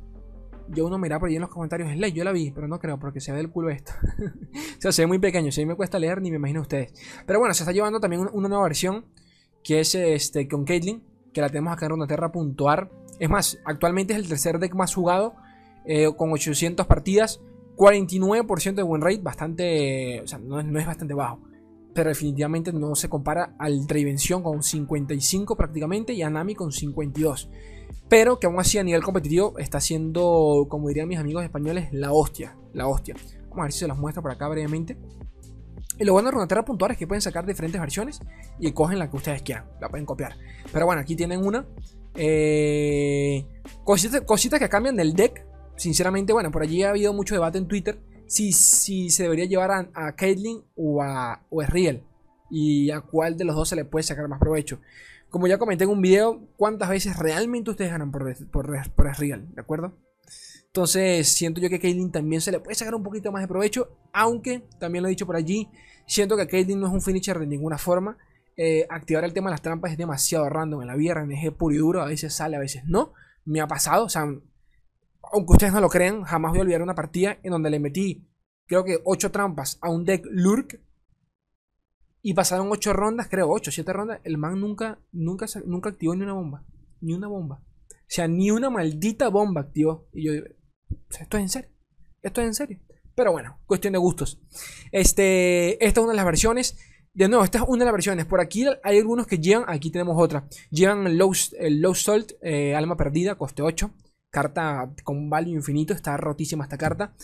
Yo 0.69 0.87
uno 0.87 0.99
mira 0.99 1.19
por 1.19 1.29
ahí 1.29 1.37
en 1.37 1.43
los 1.43 1.51
comentarios, 1.51 1.91
es 1.91 1.97
ley, 1.97 2.13
yo 2.13 2.25
la 2.25 2.33
vi, 2.33 2.51
pero 2.51 2.69
no 2.69 2.79
creo, 2.79 2.99
porque 2.99 3.21
se 3.21 3.33
ve 3.33 3.41
el 3.41 3.51
culo 3.51 3.71
esto. 3.71 3.93
o 4.79 4.81
sea, 4.81 4.93
se 4.93 5.03
ve 5.03 5.07
muy 5.07 5.19
pequeño, 5.19 5.51
si 5.51 5.67
me 5.67 5.75
cuesta 5.75 5.99
leer, 5.99 6.23
ni 6.23 6.31
me 6.31 6.37
imagino 6.37 6.61
ustedes. 6.61 6.95
Pero 7.27 7.39
bueno, 7.39 7.53
se 7.55 7.63
está 7.63 7.73
llevando 7.73 8.01
también 8.01 8.29
una 8.33 8.49
nueva 8.49 8.65
versión, 8.65 9.07
que 9.63 9.81
es 9.81 9.95
este 9.95 10.49
con 10.49 10.65
Caitlyn, 10.65 11.03
que 11.33 11.41
la 11.41 11.49
tenemos 11.49 11.73
acá 11.73 11.87
en 11.87 11.91
Runaterra.ar. 11.93 12.91
Es 13.19 13.29
más, 13.29 13.59
actualmente 13.65 14.13
es 14.13 14.19
el 14.19 14.29
tercer 14.29 14.59
deck 14.59 14.75
más 14.75 14.95
jugado, 14.95 15.35
eh, 15.85 16.09
con 16.17 16.33
800 16.33 16.87
partidas, 16.87 17.41
49% 17.77 18.75
de 18.75 18.83
win 18.83 19.03
rate, 19.03 19.21
bastante, 19.23 20.21
o 20.21 20.27
sea, 20.27 20.39
no 20.39 20.61
es, 20.61 20.87
bastante 20.87 21.15
bajo. 21.15 21.41
Pero 21.95 22.09
definitivamente 22.09 22.73
no 22.73 22.95
se 22.95 23.09
compara 23.09 23.55
al 23.59 23.87
Trivención 23.87 24.43
con 24.43 24.63
55 24.63 25.57
prácticamente 25.57 26.13
y 26.15 26.23
a 26.23 26.31
Nami 26.31 26.55
con 26.55 26.73
52. 26.73 27.51
Pero 28.09 28.39
que 28.39 28.47
aún 28.47 28.59
así 28.61 28.79
a 28.79 28.85
nivel 28.85 29.03
competitivo 29.03 29.59
está 29.59 29.81
siendo, 29.81 30.67
como 30.69 30.89
dirían 30.89 31.09
mis 31.09 31.19
amigos 31.19 31.45
españoles, 31.45 31.89
la 31.93 32.13
hostia. 32.13 32.57
La 32.73 32.87
hostia. 32.87 33.15
Vamos 33.43 33.59
a 33.59 33.63
ver 33.63 33.73
si 33.73 33.79
se 33.81 33.89
los 33.89 33.99
muestra 33.99 34.23
por 34.23 34.31
acá 34.31 34.49
brevemente. 34.49 34.97
Y 35.99 36.05
lo 36.05 36.15
bueno 36.15 36.29
de 36.29 36.35
Runeterra 36.35 36.65
Puntual 36.65 36.93
es 36.93 36.99
que 36.99 37.07
pueden 37.07 37.23
sacar 37.23 37.47
diferentes 37.47 37.81
versiones 37.81 38.21
y 38.59 38.73
cogen 38.73 38.99
la 38.99 39.11
que 39.11 39.17
ustedes 39.17 39.43
quieran. 39.43 39.67
La 39.81 39.89
pueden 39.89 40.07
copiar. 40.07 40.37
Pero 40.73 40.87
bueno, 40.87 41.01
aquí 41.01 41.17
tienen 41.17 41.45
una. 41.45 41.67
Eh, 42.15 43.47
cositas, 43.85 44.61
que 44.61 44.69
cambian 44.69 44.97
del 44.97 45.15
deck 45.15 45.47
sinceramente, 45.77 46.33
bueno, 46.33 46.51
por 46.51 46.63
allí 46.63 46.83
ha 46.83 46.91
habido 46.91 47.13
mucho 47.13 47.35
debate 47.35 47.59
en 47.59 47.67
Twitter 47.67 47.99
si, 48.27 48.53
si 48.53 49.11
se 49.11 49.25
debería 49.25 49.47
llevar 49.47 49.71
a, 49.71 49.91
a 49.95 50.15
Caitlyn 50.15 50.63
o 50.77 51.03
a, 51.03 51.45
o 51.51 51.63
Riel 51.63 52.05
y 52.51 52.91
a 52.91 53.01
cuál 53.01 53.37
de 53.37 53.45
los 53.45 53.57
dos 53.57 53.71
se 53.71 53.77
le 53.77 53.85
puede 53.85 54.03
sacar 54.03 54.29
más 54.29 54.39
provecho. 54.39 54.81
Como 55.33 55.47
ya 55.47 55.57
comenté 55.57 55.85
en 55.85 55.91
un 55.91 56.03
video, 56.03 56.47
cuántas 56.59 56.91
veces 56.91 57.17
realmente 57.17 57.71
ustedes 57.71 57.91
ganan 57.91 58.13
por, 58.13 58.37
por, 58.51 58.71
¿de 58.71 59.61
acuerdo? 59.61 59.97
Entonces, 60.67 61.27
siento 61.27 61.59
yo 61.59 61.71
que 61.71 61.81
Caitlyn 61.81 62.13
también 62.13 62.43
se 62.43 62.53
le 62.53 62.61
puede 62.61 62.75
sacar 62.75 62.95
un 62.95 63.03
poquito 63.03 63.33
más 63.33 63.41
de 63.41 63.49
provecho, 63.49 63.97
aunque 64.13 64.63
también 64.79 65.03
lo 65.03 65.09
he 65.09 65.11
dicho 65.11 65.25
por 65.25 65.37
allí, 65.37 65.71
siento 66.07 66.37
que 66.37 66.47
Caitlyn 66.47 66.79
no 66.79 66.89
es 66.89 66.93
un 66.93 67.01
finisher 67.01 67.39
de 67.39 67.47
ninguna 67.47 67.79
forma. 67.79 68.19
Eh, 68.59 68.87
activar 68.91 69.25
el 69.25 69.33
tema 69.33 69.49
de 69.49 69.55
las 69.55 69.63
trampas 69.63 69.93
es 69.93 69.97
demasiado 69.97 70.47
random 70.51 70.83
en 70.83 70.89
la 70.89 70.97
vida 70.97 71.15
RNG 71.15 71.57
puro 71.57 71.75
y 71.75 71.79
duro, 71.79 72.03
a 72.03 72.05
veces 72.05 72.35
sale, 72.35 72.57
a 72.57 72.61
veces 72.61 72.85
no. 72.85 73.15
Me 73.47 73.63
ha 73.63 73.67
pasado, 73.67 74.05
o 74.05 74.09
sea, 74.11 74.23
aunque 74.23 75.53
ustedes 75.53 75.73
no 75.73 75.81
lo 75.81 75.89
crean, 75.89 76.25
jamás 76.25 76.51
voy 76.51 76.59
a 76.59 76.63
olvidar 76.63 76.83
una 76.83 76.95
partida 76.95 77.39
en 77.43 77.53
donde 77.53 77.71
le 77.71 77.81
metí, 77.81 78.29
creo 78.67 78.85
que 78.85 78.99
8 79.03 79.31
trampas 79.31 79.79
a 79.81 79.89
un 79.89 80.05
deck 80.05 80.27
Lurk. 80.31 80.79
Y 82.23 82.35
pasaron 82.35 82.69
8 82.71 82.93
rondas, 82.93 83.29
creo 83.29 83.51
8, 83.51 83.71
7 83.73 83.93
rondas. 83.93 84.21
El 84.23 84.39
man 84.39 84.61
nunca, 84.61 85.01
nunca, 85.11 85.47
nunca 85.67 85.91
activó 85.91 86.15
ni 86.15 86.23
una 86.23 86.35
bomba. 86.35 86.65
Ni 87.01 87.15
una 87.15 87.27
bomba. 87.27 87.63
O 87.91 88.15
sea, 88.15 88.29
ni 88.29 88.51
una 88.51 88.71
maldita 88.71 89.29
bomba 89.29 89.63
activó. 89.63 90.09
Y 90.13 90.27
yo, 90.27 90.33
esto 91.11 91.37
es 91.37 91.43
en 91.43 91.49
serio. 91.49 91.71
Esto 92.23 92.41
es 92.41 92.47
en 92.47 92.55
serio. 92.55 92.79
Pero 93.15 93.33
bueno, 93.33 93.59
cuestión 93.67 93.93
de 93.93 93.99
gustos. 93.99 94.41
Este, 94.91 95.85
esta 95.85 96.01
es 96.01 96.05
una 96.05 96.13
de 96.13 96.17
las 96.17 96.25
versiones. 96.25 96.79
De 97.13 97.29
nuevo, 97.29 97.45
esta 97.45 97.59
es 97.59 97.65
una 97.67 97.81
de 97.81 97.87
las 97.87 97.93
versiones. 97.93 98.25
Por 98.25 98.41
aquí 98.41 98.65
hay 98.83 98.99
algunos 98.99 99.27
que 99.27 99.39
llevan, 99.39 99.65
aquí 99.69 99.91
tenemos 99.91 100.17
otra. 100.19 100.49
Llevan 100.71 101.07
el 101.07 101.19
Low, 101.19 101.33
el 101.59 101.81
low 101.81 101.95
Salt, 101.95 102.33
eh, 102.41 102.75
Alma 102.75 102.97
Perdida, 102.97 103.35
coste 103.35 103.63
8. 103.63 103.91
Carta 104.31 104.95
con 105.05 105.29
value 105.29 105.53
infinito, 105.53 105.93
está 105.93 106.17
rotísima 106.17 106.65
esta 106.65 106.79
carta. 106.79 107.15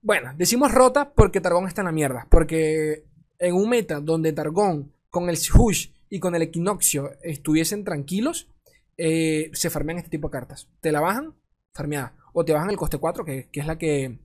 Bueno, 0.00 0.32
decimos 0.36 0.72
rota 0.72 1.12
porque 1.12 1.42
Targón 1.42 1.66
está 1.66 1.82
en 1.82 1.86
la 1.86 1.92
mierda. 1.92 2.26
Porque 2.30 3.04
en 3.40 3.54
un 3.54 3.68
meta 3.68 4.00
donde 4.00 4.32
Targón 4.32 4.92
con 5.08 5.28
el 5.28 5.36
Hush 5.36 5.88
y 6.08 6.20
con 6.20 6.34
el 6.34 6.42
Equinoccio 6.42 7.10
estuviesen 7.22 7.84
tranquilos, 7.84 8.48
eh, 8.96 9.50
se 9.54 9.70
farmean 9.70 9.98
este 9.98 10.10
tipo 10.10 10.28
de 10.28 10.32
cartas. 10.32 10.68
Te 10.80 10.92
la 10.92 11.00
bajan, 11.00 11.34
farmeada. 11.72 12.14
O 12.32 12.44
te 12.44 12.52
bajan 12.52 12.70
el 12.70 12.76
coste 12.76 12.98
4, 12.98 13.24
que, 13.24 13.48
que, 13.50 13.60
es 13.60 13.66
la 13.66 13.78
que 13.78 14.20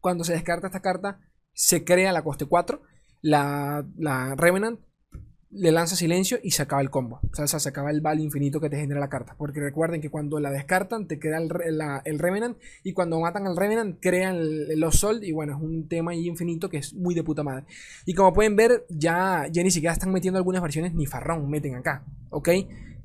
cuando 0.00 0.24
se 0.24 0.32
descarta 0.32 0.68
esta 0.68 0.80
carta, 0.80 1.20
se 1.52 1.84
crea 1.84 2.12
la 2.12 2.22
coste 2.22 2.46
4. 2.46 2.80
La, 3.22 3.84
la 3.98 4.34
Revenant 4.36 4.80
le 5.52 5.72
lanza 5.72 5.96
silencio 5.96 6.38
y 6.42 6.52
se 6.52 6.62
acaba 6.62 6.80
el 6.80 6.90
combo. 6.90 7.20
O 7.32 7.34
sea, 7.34 7.46
se 7.46 7.68
acaba 7.68 7.90
el 7.90 8.00
value 8.00 8.22
infinito 8.22 8.60
que 8.60 8.70
te 8.70 8.76
genera 8.76 9.00
la 9.00 9.08
carta. 9.08 9.34
Porque 9.36 9.60
recuerden 9.60 10.00
que 10.00 10.08
cuando 10.08 10.38
la 10.38 10.50
descartan, 10.50 11.08
te 11.08 11.18
queda 11.18 11.38
el, 11.38 11.50
el 12.04 12.18
Revenant. 12.18 12.56
Y 12.84 12.92
cuando 12.92 13.18
matan 13.18 13.46
al 13.46 13.56
Revenant, 13.56 13.98
crean 14.00 14.38
los 14.78 14.96
Sold. 14.96 15.24
Y 15.24 15.32
bueno, 15.32 15.56
es 15.56 15.62
un 15.62 15.88
tema 15.88 16.12
ahí 16.12 16.28
infinito 16.28 16.68
que 16.68 16.78
es 16.78 16.94
muy 16.94 17.14
de 17.14 17.24
puta 17.24 17.42
madre. 17.42 17.66
Y 18.06 18.14
como 18.14 18.32
pueden 18.32 18.54
ver, 18.54 18.86
ya, 18.88 19.48
ya 19.50 19.62
ni 19.64 19.72
siquiera 19.72 19.92
están 19.92 20.12
metiendo 20.12 20.38
algunas 20.38 20.62
versiones 20.62 20.94
ni 20.94 21.06
farrón, 21.06 21.50
meten 21.50 21.74
acá. 21.74 22.04
¿Ok? 22.30 22.48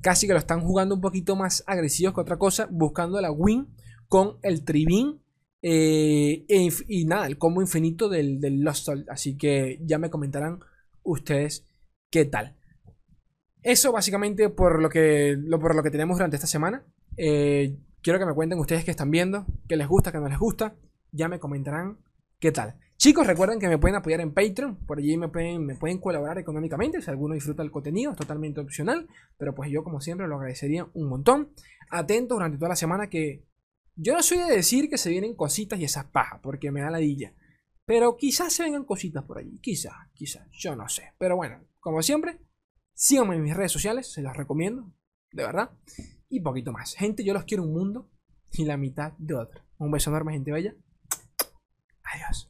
Casi 0.01 0.27
que 0.27 0.33
lo 0.33 0.39
están 0.39 0.61
jugando 0.61 0.93
un 0.93 1.01
poquito 1.01 1.35
más 1.35 1.63
agresivos 1.65 2.13
que 2.13 2.21
otra 2.21 2.37
cosa. 2.37 2.67
Buscando 2.69 3.19
la 3.21 3.31
win 3.31 3.67
con 4.07 4.37
el 4.43 4.63
Tribin. 4.63 5.19
Eh, 5.63 6.45
e 6.47 6.69
y 6.87 7.05
nada, 7.05 7.25
el 7.25 7.39
combo 7.39 7.59
infinito 7.59 8.07
del, 8.07 8.39
del 8.39 8.61
Lost 8.61 8.85
Soul. 8.85 9.05
Así 9.09 9.35
que 9.35 9.79
ya 9.83 9.97
me 9.97 10.11
comentarán 10.11 10.59
ustedes 11.01 11.65
qué 12.09 12.25
tal. 12.25 12.55
Eso 13.61 13.91
básicamente 13.91 14.49
por 14.49 14.81
lo 14.81 14.89
que, 14.89 15.37
por 15.59 15.75
lo 15.75 15.83
que 15.83 15.91
tenemos 15.91 16.17
durante 16.17 16.35
esta 16.35 16.47
semana. 16.47 16.85
Eh, 17.17 17.77
quiero 18.01 18.19
que 18.19 18.25
me 18.25 18.33
cuenten 18.33 18.59
ustedes 18.59 18.85
que 18.85 18.91
están 18.91 19.09
viendo, 19.09 19.45
qué 19.67 19.75
les 19.75 19.87
gusta, 19.87 20.11
qué 20.11 20.19
no 20.19 20.29
les 20.29 20.37
gusta. 20.37 20.75
Ya 21.11 21.27
me 21.27 21.39
comentarán 21.39 21.97
qué 22.39 22.51
tal. 22.51 22.77
Chicos, 22.97 23.27
recuerden 23.27 23.59
que 23.59 23.67
me 23.67 23.77
pueden 23.77 23.95
apoyar 23.95 24.21
en 24.21 24.33
Patreon. 24.33 24.85
Por 24.85 24.99
allí 24.99 25.17
me 25.17 25.27
pueden, 25.27 25.65
me 25.65 25.75
pueden 25.75 25.97
colaborar 25.97 26.37
económicamente. 26.37 27.01
Si 27.01 27.09
alguno 27.09 27.33
disfruta 27.33 27.63
el 27.63 27.71
contenido, 27.71 28.11
es 28.11 28.17
totalmente 28.17 28.61
opcional. 28.61 29.07
Pero 29.37 29.53
pues 29.53 29.69
yo, 29.69 29.83
como 29.83 29.99
siempre, 29.99 30.27
lo 30.27 30.35
agradecería 30.35 30.87
un 30.93 31.09
montón. 31.09 31.49
Atentos 31.89 32.35
durante 32.35 32.57
toda 32.57 32.69
la 32.69 32.75
semana 32.75 33.09
que 33.09 33.45
yo 33.95 34.13
no 34.13 34.23
soy 34.23 34.37
de 34.39 34.55
decir 34.55 34.89
que 34.89 34.97
se 34.97 35.09
vienen 35.09 35.35
cositas 35.35 35.79
y 35.79 35.85
esas 35.85 36.05
pajas, 36.05 36.39
porque 36.41 36.71
me 36.71 36.81
da 36.81 36.89
la 36.89 36.99
dilla. 36.99 37.33
Pero 37.85 38.17
quizás 38.17 38.53
se 38.53 38.63
vengan 38.63 38.85
cositas 38.85 39.23
por 39.23 39.37
allí. 39.39 39.59
Quizás, 39.59 39.93
quizás. 40.13 40.47
Yo 40.51 40.75
no 40.75 40.87
sé. 40.87 41.13
Pero 41.17 41.35
bueno, 41.35 41.59
como 41.85 42.01
siempre, 42.01 42.39
síganme 42.95 43.35
en 43.35 43.43
mis 43.43 43.55
redes 43.55 43.71
sociales, 43.71 44.11
se 44.11 44.23
las 44.23 44.35
recomiendo, 44.35 44.91
de 45.31 45.43
verdad. 45.43 45.69
Y 46.29 46.39
poquito 46.39 46.71
más. 46.71 46.95
Gente, 46.95 47.23
yo 47.23 47.31
los 47.31 47.43
quiero 47.43 47.61
un 47.61 47.73
mundo 47.73 48.09
y 48.53 48.65
la 48.65 48.75
mitad 48.75 49.13
de 49.19 49.35
otro. 49.35 49.61
Un 49.77 49.91
beso 49.91 50.09
enorme, 50.09 50.33
gente 50.33 50.51
bella. 50.51 50.73
Adiós. 52.01 52.49